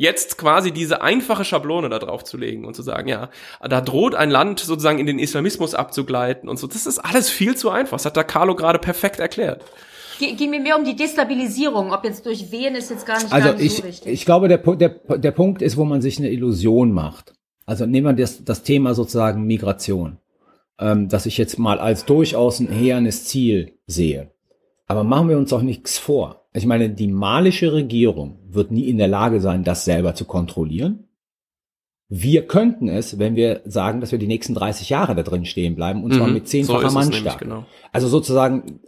[0.00, 3.28] jetzt quasi diese einfache Schablone da drauf zu legen und zu sagen, ja,
[3.60, 6.66] da droht ein Land sozusagen in den Islamismus abzugleiten und so.
[6.66, 7.98] Das ist alles viel zu einfach.
[7.98, 9.62] Das hat der Carlo gerade perfekt erklärt.
[10.18, 11.92] Ging mir mehr um die Destabilisierung.
[11.92, 14.10] Ob jetzt durch wen ist jetzt gar nicht, Also gar nicht ich, so wichtig.
[14.10, 17.34] ich glaube, der, der, der Punkt ist, wo man sich eine Illusion macht.
[17.66, 20.16] Also nehmen wir das, das Thema sozusagen Migration,
[20.78, 24.30] ähm, dass ich jetzt mal als durchaus ein hehernes Ziel sehe.
[24.86, 26.39] Aber machen wir uns doch nichts vor.
[26.52, 31.06] Ich meine, die malische Regierung wird nie in der Lage sein, das selber zu kontrollieren.
[32.08, 35.76] Wir könnten es, wenn wir sagen, dass wir die nächsten 30 Jahre da drin stehen
[35.76, 37.44] bleiben, und zwar Mhm, mit so zehnfacher nämlich, Mannstärke.
[37.44, 37.66] genau.
[37.92, 38.80] Also sozusagen,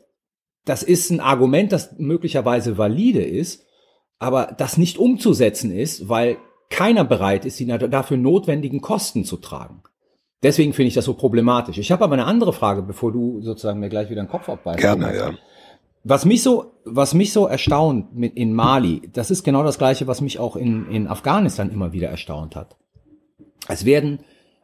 [0.64, 3.64] das ist ein Argument, das möglicherweise valide ist,
[4.18, 6.36] aber das nicht umzusetzen ist, weil
[6.68, 9.82] keiner bereit ist, die dafür notwendigen Kosten zu tragen.
[10.42, 11.78] Deswegen finde ich das so problematisch.
[11.78, 14.80] Ich habe aber eine andere Frage, bevor du sozusagen mir gleich wieder den Kopf abbeißt.
[14.80, 15.30] Gerne, ja.
[16.04, 20.06] Was mich so, was mich so erstaunt mit in Mali, das ist genau das gleiche,
[20.06, 22.76] was mich auch in, in Afghanistan immer wieder erstaunt hat.
[23.68, 24.20] Es werden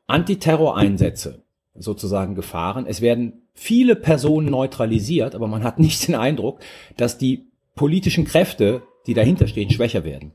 [0.09, 2.86] Antiterror-Einsätze sozusagen gefahren.
[2.89, 6.61] Es werden viele Personen neutralisiert, aber man hat nicht den Eindruck,
[6.97, 10.32] dass die politischen Kräfte, die dahinter stehen, schwächer werden.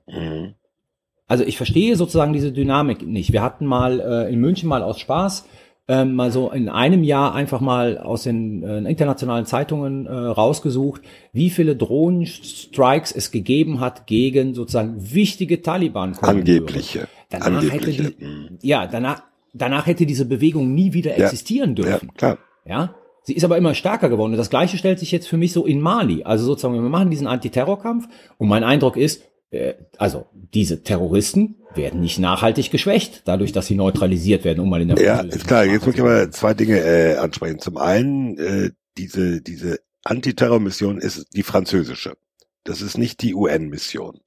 [1.28, 3.34] Also ich verstehe sozusagen diese Dynamik nicht.
[3.34, 5.46] Wir hatten mal äh, in München mal aus Spaß
[5.88, 11.02] ähm, mal so in einem Jahr einfach mal aus den äh, internationalen Zeitungen äh, rausgesucht,
[11.34, 17.08] wie viele Drohnenstrikes es gegeben hat gegen sozusagen wichtige taliban Angebliche.
[17.30, 18.04] Danach Angebliche.
[18.04, 19.24] hätte die, ja, danach,
[19.54, 21.26] danach hätte diese Bewegung nie wieder Ja.
[21.26, 22.08] existieren dürfen.
[22.08, 22.38] Ja, klar.
[22.66, 22.96] Ja.
[23.26, 24.34] Sie ist aber immer stärker geworden.
[24.34, 26.24] Und das Gleiche stellt sich jetzt für mich so in Mali.
[26.24, 28.08] Also sozusagen, wir machen diesen Antiterrorkampf.
[28.38, 29.24] Und mein Eindruck ist,
[29.98, 34.90] also diese Terroristen werden nicht nachhaltig geschwächt, dadurch, dass sie neutralisiert werden, um mal in
[34.90, 35.66] der Ja, ist klar.
[35.66, 37.60] Jetzt muss ich aber zwei Dinge äh, ansprechen.
[37.60, 42.14] Zum einen, äh, diese, diese Antiterrormission ist die französische.
[42.64, 44.20] Das ist nicht die UN-Mission.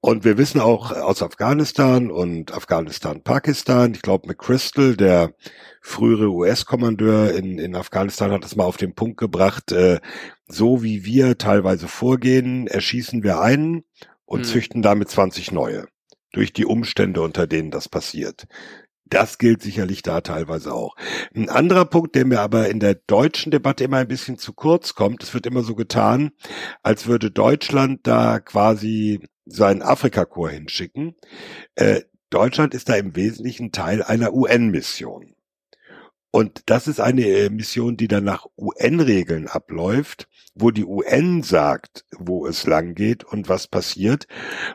[0.00, 5.34] Und wir wissen auch aus Afghanistan und Afghanistan-Pakistan, ich glaube McChrystal, der
[5.80, 9.98] frühere US-Kommandeur in, in Afghanistan, hat es mal auf den Punkt gebracht, äh,
[10.46, 13.84] so wie wir teilweise vorgehen, erschießen wir einen
[14.28, 14.44] und Hm.
[14.44, 15.86] züchten damit 20 neue.
[16.32, 18.46] Durch die Umstände, unter denen das passiert.
[19.06, 20.94] Das gilt sicherlich da teilweise auch.
[21.34, 24.94] Ein anderer Punkt, der mir aber in der deutschen Debatte immer ein bisschen zu kurz
[24.94, 26.32] kommt, es wird immer so getan,
[26.82, 31.16] als würde Deutschland da quasi seinen Afrikakorps hinschicken.
[31.74, 35.34] Äh, Deutschland ist da im Wesentlichen Teil einer UN-Mission.
[36.30, 42.04] Und das ist eine äh, Mission, die dann nach UN-Regeln abläuft, wo die UN sagt,
[42.18, 44.26] wo es lang geht und was passiert.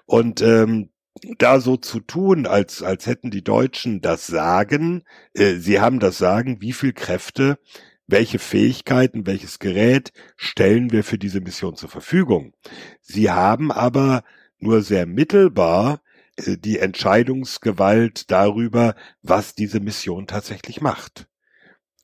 [0.06, 0.90] Und ähm,
[1.38, 6.18] da so zu tun, als, als hätten die Deutschen das Sagen, äh, sie haben das
[6.18, 7.60] Sagen, wie viel Kräfte,
[8.08, 12.54] welche Fähigkeiten, welches Gerät stellen wir für diese Mission zur Verfügung.
[13.02, 14.24] Sie haben aber
[14.60, 16.02] nur sehr mittelbar
[16.38, 21.28] äh, die Entscheidungsgewalt darüber, was diese Mission tatsächlich macht.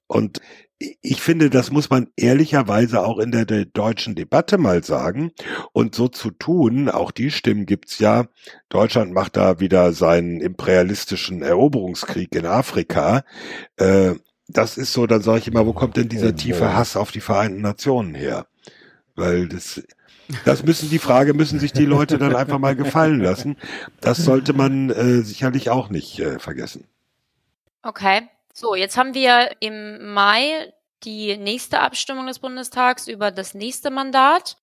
[0.10, 0.42] Und
[0.80, 5.32] ich finde, das muss man ehrlicherweise auch in der, der deutschen Debatte mal sagen
[5.72, 8.26] und so zu tun, auch die Stimmen gibt's ja,
[8.70, 13.24] Deutschland macht da wieder seinen imperialistischen Eroberungskrieg in Afrika.
[13.78, 14.16] Äh,
[14.48, 17.22] das ist so, dann sage ich immer, wo kommt denn dieser tiefe Hass auf die
[17.22, 18.48] Vereinten Nationen her?
[19.16, 19.84] Weil das,
[20.44, 23.58] das müssen die Frage, müssen sich die Leute dann einfach mal gefallen lassen.
[24.02, 26.86] Das sollte man äh, sicherlich auch nicht äh, vergessen.
[27.84, 28.28] Okay.
[28.60, 30.74] So, jetzt haben wir im Mai
[31.06, 34.58] die nächste Abstimmung des Bundestags über das nächste Mandat.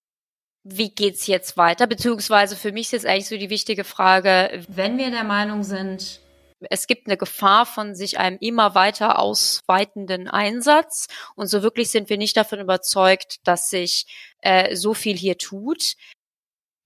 [0.64, 1.86] Wie geht's jetzt weiter?
[1.86, 6.20] Beziehungsweise für mich ist jetzt eigentlich so die wichtige Frage, Wenn wir der Meinung sind,
[6.68, 12.10] es gibt eine Gefahr von sich einem immer weiter ausweitenden Einsatz und so wirklich sind
[12.10, 14.04] wir nicht davon überzeugt, dass sich
[14.42, 15.94] äh, so viel hier tut.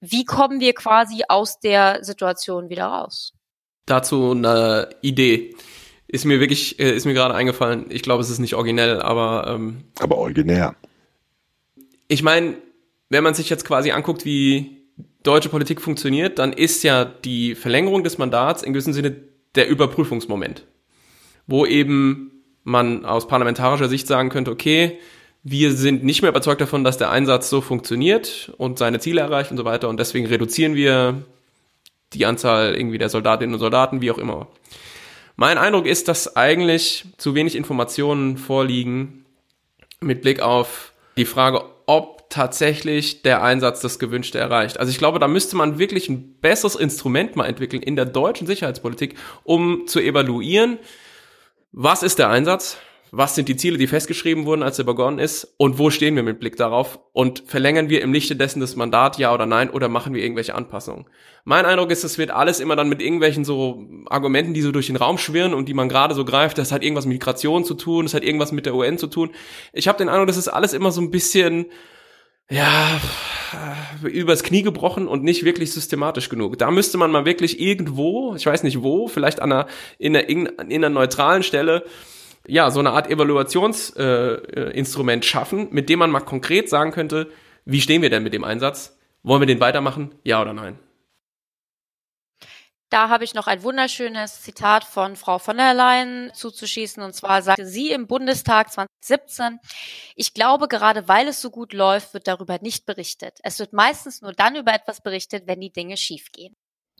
[0.00, 3.32] Wie kommen wir quasi aus der Situation wieder raus?
[3.86, 5.56] Dazu eine Idee.
[6.12, 7.86] Ist mir wirklich, äh, ist mir gerade eingefallen.
[7.88, 10.74] Ich glaube, es ist nicht originell, aber ähm, Aber originär.
[12.08, 12.56] ich meine,
[13.10, 14.78] wenn man sich jetzt quasi anguckt, wie
[15.22, 19.16] deutsche Politik funktioniert, dann ist ja die Verlängerung des Mandats in gewissem Sinne
[19.54, 20.64] der Überprüfungsmoment,
[21.46, 24.98] wo eben man aus parlamentarischer Sicht sagen könnte, okay,
[25.42, 29.50] wir sind nicht mehr überzeugt davon, dass der Einsatz so funktioniert und seine Ziele erreicht
[29.50, 31.22] und so weiter und deswegen reduzieren wir
[32.12, 34.48] die Anzahl irgendwie der Soldatinnen und Soldaten, wie auch immer.
[35.40, 39.24] Mein Eindruck ist, dass eigentlich zu wenig Informationen vorliegen
[39.98, 44.78] mit Blick auf die Frage, ob tatsächlich der Einsatz das Gewünschte erreicht.
[44.78, 48.46] Also ich glaube, da müsste man wirklich ein besseres Instrument mal entwickeln in der deutschen
[48.46, 50.78] Sicherheitspolitik, um zu evaluieren,
[51.72, 52.76] was ist der Einsatz,
[53.12, 56.22] was sind die Ziele, die festgeschrieben wurden, als er begonnen ist und wo stehen wir
[56.22, 59.88] mit Blick darauf und verlängern wir im Lichte dessen das Mandat, ja oder nein, oder
[59.88, 61.06] machen wir irgendwelche Anpassungen.
[61.44, 64.86] Mein Eindruck ist, es wird alles immer dann mit irgendwelchen so Argumenten, die so durch
[64.86, 67.74] den Raum schwirren und die man gerade so greift, das hat irgendwas mit Migration zu
[67.74, 69.30] tun, das hat irgendwas mit der UN zu tun.
[69.72, 71.66] Ich habe den Eindruck, das ist alles immer so ein bisschen
[72.50, 73.00] ja,
[74.02, 76.58] übers Knie gebrochen und nicht wirklich systematisch genug.
[76.58, 79.66] Da müsste man mal wirklich irgendwo, ich weiß nicht wo, vielleicht an einer,
[79.98, 81.84] in, einer, in einer neutralen Stelle,
[82.46, 87.30] ja, so eine Art Evaluationsinstrument äh, Instrument schaffen, mit dem man mal konkret sagen könnte,
[87.64, 88.98] wie stehen wir denn mit dem Einsatz?
[89.22, 90.14] Wollen wir den weitermachen?
[90.24, 90.78] Ja oder nein?
[92.88, 97.00] Da habe ich noch ein wunderschönes Zitat von Frau von der Leyen zuzuschießen.
[97.04, 99.60] Und zwar sagte sie im Bundestag 2017,
[100.16, 103.38] ich glaube, gerade weil es so gut läuft, wird darüber nicht berichtet.
[103.44, 106.56] Es wird meistens nur dann über etwas berichtet, wenn die Dinge schiefgehen.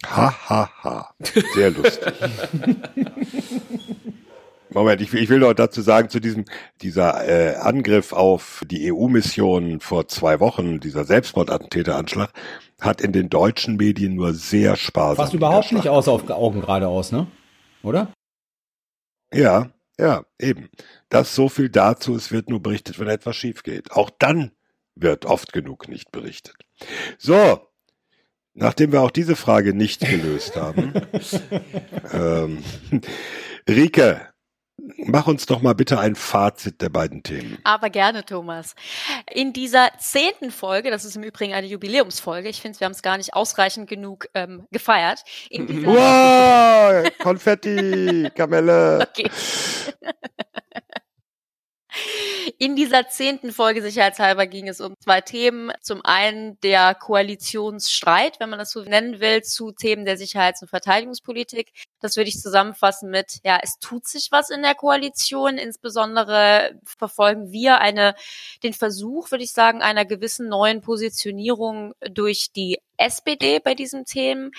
[0.07, 1.15] Ha, ha, ha.
[1.55, 2.15] Sehr lustig.
[4.73, 6.45] Moment, ich, will- ich will noch dazu sagen, zu diesem,
[6.81, 12.33] dieser äh, Angriff auf die EU-Mission vor zwei Wochen, dieser Selbstmordattentäteranschlag,
[12.81, 15.17] hat in den deutschen Medien nur sehr sparsam.
[15.25, 17.27] Fast überhaupt nicht aus auf Augen geradeaus, ne?
[17.83, 18.13] Oder?
[19.33, 20.69] Ja, ja, eben.
[21.09, 23.93] Das so viel dazu, es wird nur berichtet, wenn etwas schief geht.
[23.93, 24.53] Auch dann
[24.95, 26.57] wird oft genug nicht berichtet.
[27.19, 27.61] So,
[28.55, 30.93] nachdem wir auch diese Frage nicht gelöst haben,
[32.13, 32.63] ähm,
[33.69, 34.21] Rike,
[34.97, 37.59] mach uns doch mal bitte ein Fazit der beiden Themen.
[37.65, 38.75] Aber gerne, Thomas.
[39.31, 43.03] In dieser zehnten Folge, das ist im Übrigen eine Jubiläumsfolge, ich finde, wir haben es
[43.03, 45.25] gar nicht ausreichend genug ähm, gefeiert.
[45.51, 49.09] In wow, Konfetti, Kamelle.
[49.11, 49.31] Okay.
[52.59, 55.73] In dieser zehnten Folge sicherheitshalber ging es um zwei Themen.
[55.81, 60.69] Zum einen der Koalitionsstreit, wenn man das so nennen will, zu Themen der Sicherheits- und
[60.69, 61.73] Verteidigungspolitik.
[62.01, 65.59] Das würde ich zusammenfassen mit, ja, es tut sich was in der Koalition.
[65.59, 68.15] Insbesondere verfolgen wir eine,
[68.63, 74.51] den Versuch, würde ich sagen, einer gewissen neuen Positionierung durch die SPD bei diesen Themen.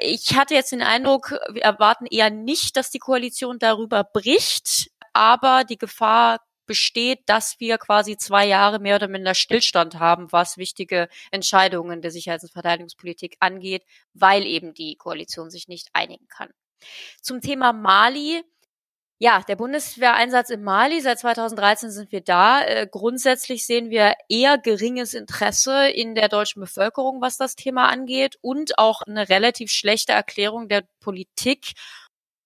[0.00, 5.64] Ich hatte jetzt den Eindruck, wir erwarten eher nicht, dass die Koalition darüber bricht, aber
[5.64, 11.08] die Gefahr besteht, dass wir quasi zwei Jahre mehr oder minder Stillstand haben, was wichtige
[11.30, 13.84] Entscheidungen der Sicherheits- und Verteidigungspolitik angeht,
[14.14, 16.50] weil eben die Koalition sich nicht einigen kann.
[17.20, 18.42] Zum Thema Mali.
[19.18, 22.64] Ja, der Bundeswehreinsatz in Mali, seit 2013 sind wir da.
[22.64, 28.36] Äh, grundsätzlich sehen wir eher geringes Interesse in der deutschen Bevölkerung, was das Thema angeht
[28.40, 31.74] und auch eine relativ schlechte Erklärung der Politik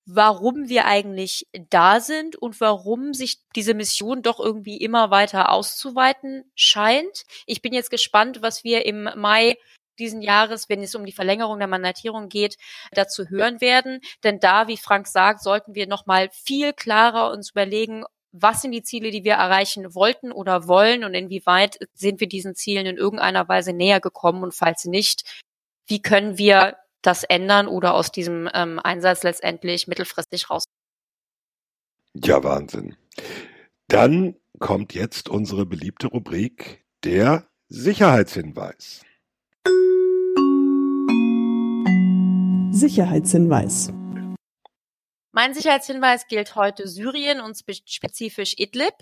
[0.07, 6.51] warum wir eigentlich da sind und warum sich diese Mission doch irgendwie immer weiter auszuweiten
[6.55, 7.25] scheint.
[7.45, 9.57] Ich bin jetzt gespannt, was wir im Mai
[9.99, 12.57] diesen Jahres, wenn es um die Verlängerung der Mandatierung geht,
[12.93, 14.01] dazu hören werden.
[14.23, 18.83] Denn da, wie Frank sagt, sollten wir nochmal viel klarer uns überlegen, was sind die
[18.83, 23.49] Ziele, die wir erreichen wollten oder wollen und inwieweit sind wir diesen Zielen in irgendeiner
[23.49, 25.43] Weise näher gekommen und falls nicht,
[25.87, 30.65] wie können wir das ändern oder aus diesem ähm, Einsatz letztendlich mittelfristig raus.
[32.15, 32.97] Ja, Wahnsinn.
[33.89, 39.03] Dann kommt jetzt unsere beliebte Rubrik, der Sicherheitshinweis.
[42.73, 43.93] Sicherheitshinweis.
[45.33, 48.95] Mein Sicherheitshinweis gilt heute Syrien und spezifisch Idlib.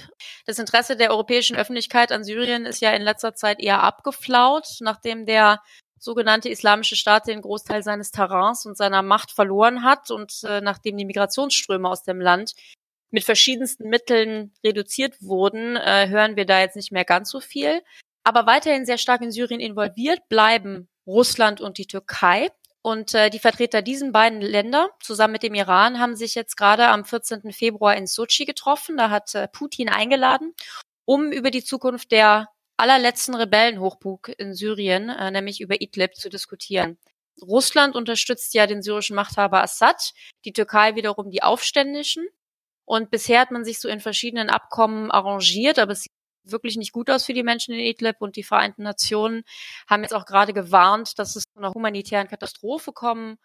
[0.47, 5.27] Das Interesse der europäischen Öffentlichkeit an Syrien ist ja in letzter Zeit eher abgeflaut, nachdem
[5.27, 5.63] der
[6.05, 10.97] sogenannte Islamische Staat den Großteil seines Terrains und seiner Macht verloren hat und äh, nachdem
[10.99, 12.55] die Migrationsströme aus dem Land
[13.11, 17.83] mit verschiedensten Mitteln reduziert wurden, äh, hören wir da jetzt nicht mehr ganz so viel.
[18.25, 22.51] Aber weiterhin sehr stark in Syrien involviert bleiben Russland und die Türkei.
[22.83, 26.89] Und äh, die Vertreter diesen beiden Länder zusammen mit dem Iran haben sich jetzt gerade
[26.89, 27.51] am 14.
[27.53, 28.99] Februar in Sochi getroffen.
[28.99, 30.55] Da hat äh, Putin eingeladen,
[31.07, 36.99] um über die Zukunft der allerletzten Rebellenhochburg in Syrien, äh, nämlich über Idlib, zu diskutieren.
[37.41, 40.13] Russland unterstützt ja den syrischen Machthaber Assad,
[40.45, 42.27] die Türkei wiederum die Aufständischen.
[42.85, 46.13] Und bisher hat man sich so in verschiedenen Abkommen arrangiert, aber es sieht
[46.45, 49.45] wirklich nicht gut aus für die Menschen in Idlib und die Vereinten Nationen
[49.89, 53.39] haben jetzt auch gerade gewarnt, dass es zu einer humanitären Katastrophe kommen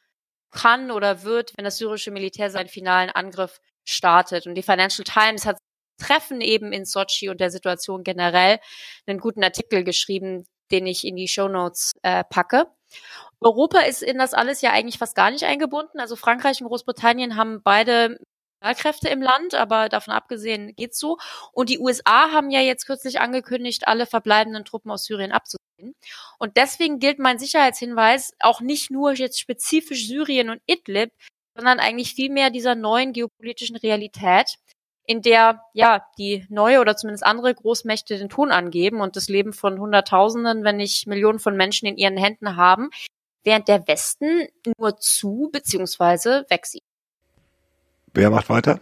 [0.51, 4.47] kann oder wird, wenn das syrische Militär seinen finalen Angriff startet.
[4.47, 5.57] Und die Financial Times hat
[5.99, 8.59] Treffen eben in Sochi und der Situation generell
[9.05, 12.65] einen guten Artikel geschrieben, den ich in die Show Notes äh, packe.
[13.39, 15.99] Europa ist in das alles ja eigentlich fast gar nicht eingebunden.
[15.99, 18.17] Also Frankreich und Großbritannien haben beide
[18.61, 21.17] Kräfte im Land, aber davon abgesehen geht's so.
[21.53, 25.95] Und die USA haben ja jetzt kürzlich angekündigt, alle verbleibenden Truppen aus Syrien abzuziehen.
[26.39, 31.11] Und deswegen gilt mein Sicherheitshinweis auch nicht nur jetzt spezifisch Syrien und Idlib,
[31.55, 34.55] sondern eigentlich vielmehr dieser neuen geopolitischen Realität,
[35.09, 39.53] in der ja die neue oder zumindest andere Großmächte den Ton angeben und das Leben
[39.53, 42.91] von Hunderttausenden, wenn nicht Millionen von Menschen in ihren Händen haben,
[43.43, 44.47] während der Westen
[44.77, 46.83] nur zu beziehungsweise wegsieht.
[48.13, 48.81] Wer macht weiter?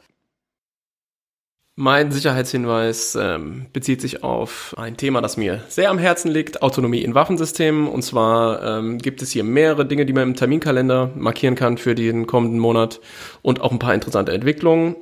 [1.76, 7.04] Mein Sicherheitshinweis ähm, bezieht sich auf ein Thema, das mir sehr am Herzen liegt, Autonomie
[7.04, 7.88] in Waffensystemen.
[7.88, 11.96] Und zwar ähm, gibt es hier mehrere Dinge, die man im Terminkalender markieren kann für
[11.96, 13.00] den kommenden Monat
[13.44, 14.98] und auch ein paar interessante Entwicklungen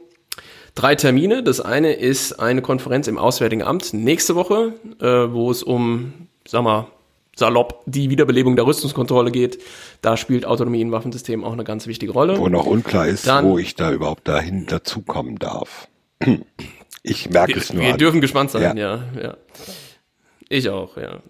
[0.75, 1.41] drei Termine.
[1.41, 6.13] Das eine ist eine Konferenz im Auswärtigen Amt nächste Woche, äh, wo es um,
[6.47, 6.87] sag mal,
[7.35, 9.61] salopp die Wiederbelebung der Rüstungskontrolle geht.
[10.01, 12.37] Da spielt Autonomie in Waffensystemen auch eine ganz wichtige Rolle.
[12.37, 15.87] Wo noch unklar ist, Dann, wo ich da überhaupt dahin dazukommen darf.
[17.07, 17.83] Ich merke wir, es nur.
[17.83, 17.99] Wir an.
[17.99, 18.95] dürfen gespannt sein, ja.
[18.95, 19.37] ja, ja.
[20.55, 21.21] Ich auch, ja.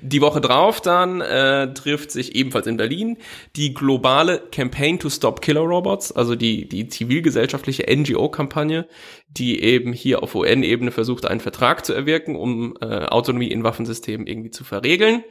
[0.00, 3.18] Die Woche drauf dann äh, trifft sich ebenfalls in Berlin
[3.54, 8.88] die globale Campaign to Stop Killer Robots, also die, die zivilgesellschaftliche NGO-Kampagne,
[9.28, 14.26] die eben hier auf UN-Ebene versucht, einen Vertrag zu erwirken, um äh, Autonomie in Waffensystemen
[14.26, 15.22] irgendwie zu verregeln.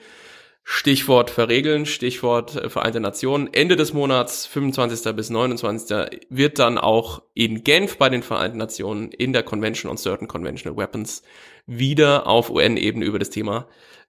[0.64, 3.52] Stichwort verregeln, Stichwort äh, Vereinte Nationen.
[3.52, 5.16] Ende des Monats, 25.
[5.16, 6.12] bis 29.
[6.30, 10.78] wird dann auch in Genf bei den Vereinten Nationen in der Convention on Certain Conventional
[10.78, 11.24] Weapons
[11.66, 13.68] wieder auf UN-Ebene über das Thema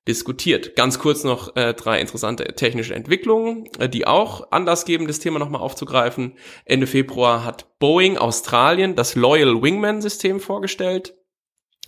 [0.08, 0.74] diskutiert.
[0.74, 5.38] Ganz kurz noch äh, drei interessante technische Entwicklungen, äh, die auch Anlass geben, das Thema
[5.38, 6.36] nochmal aufzugreifen.
[6.64, 11.14] Ende Februar hat Boeing Australien das Loyal Wingman System vorgestellt.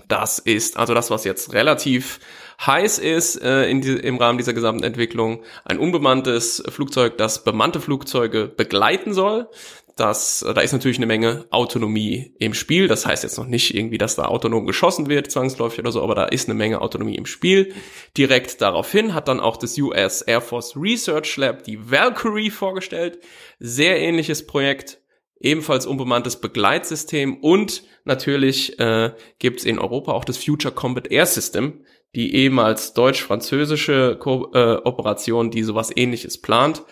[0.08, 2.20] Das ist also das, was jetzt relativ
[2.60, 5.42] heiß ist äh, in die, im Rahmen dieser gesamten Entwicklung.
[5.64, 9.48] Ein unbemanntes Flugzeug, das bemannte Flugzeuge begleiten soll
[9.96, 12.88] das, da ist natürlich eine Menge Autonomie im Spiel.
[12.88, 16.16] Das heißt jetzt noch nicht irgendwie, dass da autonom geschossen wird, zwangsläufig oder so, aber
[16.16, 17.74] da ist eine Menge Autonomie im Spiel.
[18.16, 23.20] Direkt daraufhin hat dann auch das US Air Force Research Lab die Valkyrie vorgestellt.
[23.60, 25.00] Sehr ähnliches Projekt,
[25.38, 31.26] ebenfalls unbemanntes Begleitsystem und natürlich äh, gibt es in Europa auch das Future Combat Air
[31.26, 31.84] System,
[32.14, 36.82] die ehemals deutsch-französische Ko äh, Operation, die sowas ähnliches plant.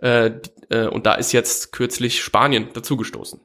[0.00, 0.32] Äh,
[0.70, 3.40] äh, und da ist jetzt kürzlich Spanien dazugestoßen.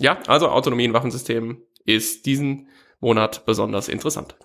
[0.00, 2.68] Ja, also Autonomie in Waffensystemen ist diesen
[3.00, 4.36] Monat besonders interessant.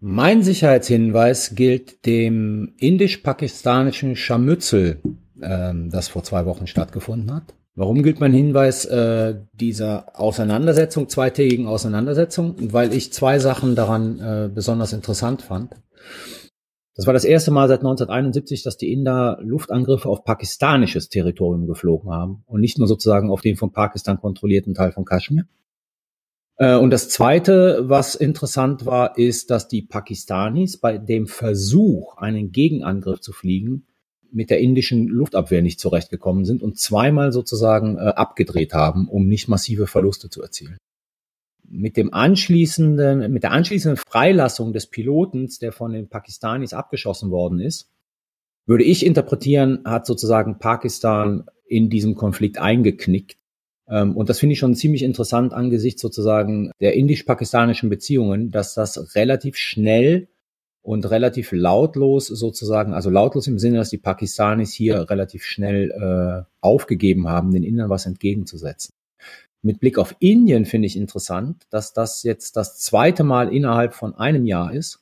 [0.00, 5.00] Mein Sicherheitshinweis gilt dem indisch-pakistanischen Scharmützel,
[5.42, 7.54] ähm, das vor zwei Wochen stattgefunden hat.
[7.78, 12.56] Warum gilt mein Hinweis äh, dieser Auseinandersetzung, zweitägigen Auseinandersetzung?
[12.72, 15.74] Weil ich zwei Sachen daran äh, besonders interessant fand.
[16.94, 22.10] Das war das erste Mal seit 1971, dass die Inder Luftangriffe auf pakistanisches Territorium geflogen
[22.10, 25.44] haben und nicht nur sozusagen auf den von Pakistan kontrollierten Teil von Kaschmir.
[26.56, 32.52] Äh, und das Zweite, was interessant war, ist, dass die Pakistanis bei dem Versuch, einen
[32.52, 33.86] Gegenangriff zu fliegen,
[34.32, 39.48] mit der indischen Luftabwehr nicht zurechtgekommen sind und zweimal sozusagen äh, abgedreht haben, um nicht
[39.48, 40.78] massive Verluste zu erzielen
[41.68, 47.60] mit dem anschließenden, mit der anschließenden Freilassung des Pilotens, der von den Pakistanis abgeschossen worden
[47.60, 47.90] ist,
[48.66, 53.38] würde ich interpretieren, hat sozusagen Pakistan in diesem Konflikt eingeknickt.
[53.88, 59.14] Ähm, und das finde ich schon ziemlich interessant angesichts sozusagen der indisch-pakistanischen Beziehungen, dass das
[59.14, 60.28] relativ schnell
[60.86, 66.48] und relativ lautlos sozusagen, also lautlos im Sinne, dass die Pakistanis hier relativ schnell äh,
[66.60, 68.94] aufgegeben haben, den Indern was entgegenzusetzen.
[69.62, 74.14] Mit Blick auf Indien finde ich interessant, dass das jetzt das zweite Mal innerhalb von
[74.14, 75.00] einem Jahr ist,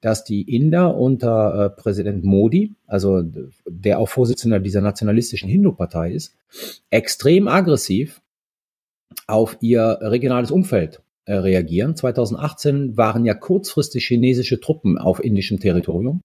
[0.00, 3.22] dass die Inder unter äh, Präsident Modi, also
[3.68, 6.34] der auch Vorsitzender dieser nationalistischen Hindu-Partei ist,
[6.90, 8.20] extrem aggressiv
[9.28, 11.96] auf ihr regionales Umfeld äh, reagieren.
[11.96, 16.20] 2018 waren ja kurzfristig chinesische Truppen auf indischem Territorium.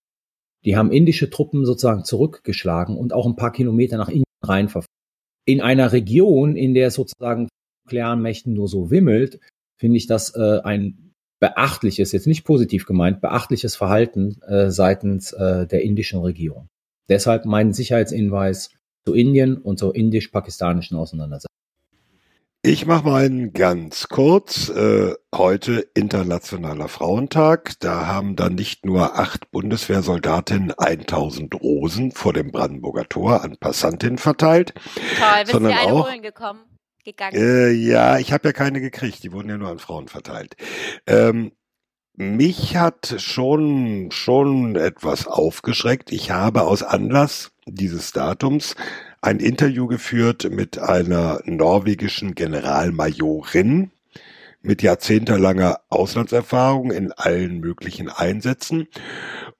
[0.64, 4.68] Die haben indische Truppen sozusagen zurückgeschlagen und auch ein paar Kilometer nach Indien rein.
[5.46, 7.48] In einer Region, in der sozusagen
[7.84, 9.40] nuklearen Mächten nur so wimmelt,
[9.80, 15.66] finde ich das äh, ein beachtliches, jetzt nicht positiv gemeint, beachtliches Verhalten äh, seitens äh,
[15.66, 16.68] der indischen Regierung.
[17.08, 18.70] Deshalb mein Sicherheitshinweis
[19.06, 21.48] zu Indien und zur indisch-pakistanischen Auseinandersetzung.
[22.62, 24.68] Ich mache mal ganz kurz.
[24.68, 27.80] Äh, heute Internationaler Frauentag.
[27.80, 34.18] Da haben dann nicht nur acht Bundeswehrsoldatinnen 1000 Rosen vor dem Brandenburger Tor an Passantinnen
[34.18, 36.60] verteilt, Toll, bist sondern du eine auch holen gekommen?
[37.02, 37.34] gegangen?
[37.34, 39.22] Äh, ja, ich habe ja keine gekriegt.
[39.22, 40.54] Die wurden ja nur an Frauen verteilt.
[41.06, 41.52] Ähm,
[42.14, 46.12] mich hat schon schon etwas aufgeschreckt.
[46.12, 48.76] Ich habe aus Anlass dieses Datums
[49.20, 53.90] ein Interview geführt mit einer norwegischen Generalmajorin
[54.62, 58.88] mit jahrzehntelanger Auslandserfahrung in allen möglichen Einsätzen.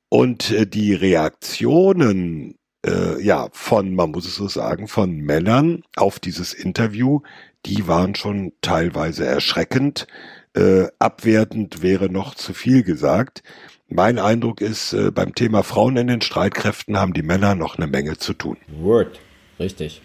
[0.09, 6.19] Und äh, die Reaktionen äh, ja, von, man muss es so sagen, von Männern auf
[6.19, 7.21] dieses Interview,
[7.67, 10.07] die waren schon teilweise erschreckend.
[10.55, 13.43] Äh, abwertend wäre noch zu viel gesagt.
[13.89, 17.87] Mein Eindruck ist, äh, beim Thema Frauen in den Streitkräften haben die Männer noch eine
[17.87, 18.57] Menge zu tun.
[18.69, 19.21] Word,
[19.61, 20.03] richtig.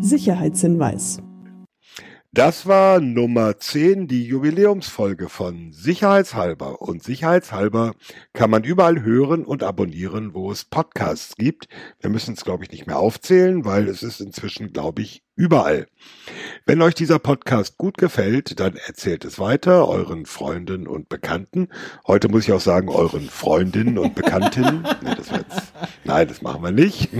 [0.00, 1.20] Sicherheitshinweis.
[2.32, 6.82] Das war Nummer 10, die Jubiläumsfolge von Sicherheitshalber.
[6.82, 7.94] Und Sicherheitshalber
[8.34, 11.66] kann man überall hören und abonnieren, wo es Podcasts gibt.
[11.98, 15.86] Wir müssen es, glaube ich, nicht mehr aufzählen, weil es ist inzwischen, glaube ich, überall.
[16.64, 21.68] Wenn euch dieser Podcast gut gefällt, dann erzählt es weiter euren Freunden und Bekannten.
[22.06, 24.82] Heute muss ich auch sagen, euren Freundinnen und Bekannten.
[25.02, 25.72] nee, das jetzt,
[26.04, 27.10] nein, das machen wir nicht.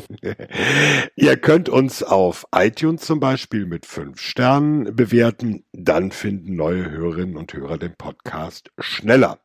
[1.16, 5.64] Ihr könnt uns auf iTunes zum Beispiel mit fünf Sternen bewerten.
[5.72, 9.38] Dann finden neue Hörerinnen und Hörer den Podcast schneller.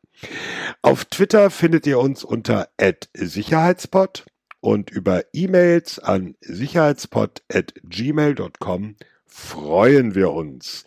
[0.82, 2.68] Auf Twitter findet ihr uns unter
[3.14, 4.24] Sicherheitspot
[4.62, 10.84] und über E-Mails an sicherheitspod.gmail.com freuen wir uns.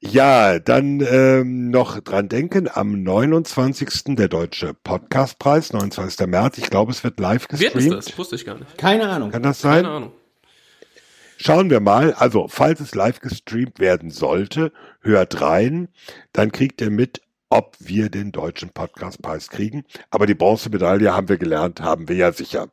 [0.00, 4.16] Ja, dann ähm, noch dran denken, am 29.
[4.16, 6.26] der Deutsche Podcastpreis, 29.
[6.28, 6.58] März.
[6.58, 7.74] Ich glaube, es wird live gestreamt.
[7.74, 8.18] Wird es das?
[8.18, 8.78] Wusste ich gar nicht.
[8.78, 9.30] Keine Ahnung.
[9.30, 9.82] Kann das sein?
[9.82, 10.12] Keine Ahnung.
[11.36, 12.12] Schauen wir mal.
[12.12, 15.88] Also, falls es live gestreamt werden sollte, hört rein.
[16.32, 19.84] Dann kriegt ihr mit, ob wir den deutschen Podcastpreis kriegen.
[20.10, 22.68] Aber die Bronzemedaille haben wir gelernt, haben wir ja sicher.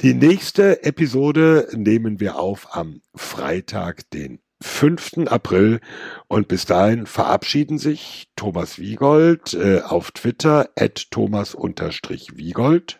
[0.00, 5.26] Die nächste Episode nehmen wir auf am Freitag, den 5.
[5.26, 5.80] April.
[6.28, 12.98] Und bis dahin verabschieden sich Thomas Wiegold äh, auf Twitter at thomas-wiegold.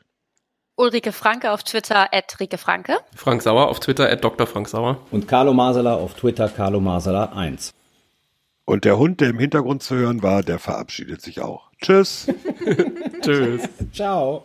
[0.77, 2.97] Ulrike Franke auf Twitter at Rike Franke.
[3.15, 4.47] Frank Sauer auf Twitter at Dr.
[4.47, 4.97] Frank Sauer.
[5.11, 7.75] Und Carlo Masala auf Twitter Carlo Masala 1.
[8.65, 11.71] Und der Hund, der im Hintergrund zu hören war, der verabschiedet sich auch.
[11.83, 12.29] Tschüss.
[13.21, 13.69] Tschüss.
[13.93, 14.45] Ciao.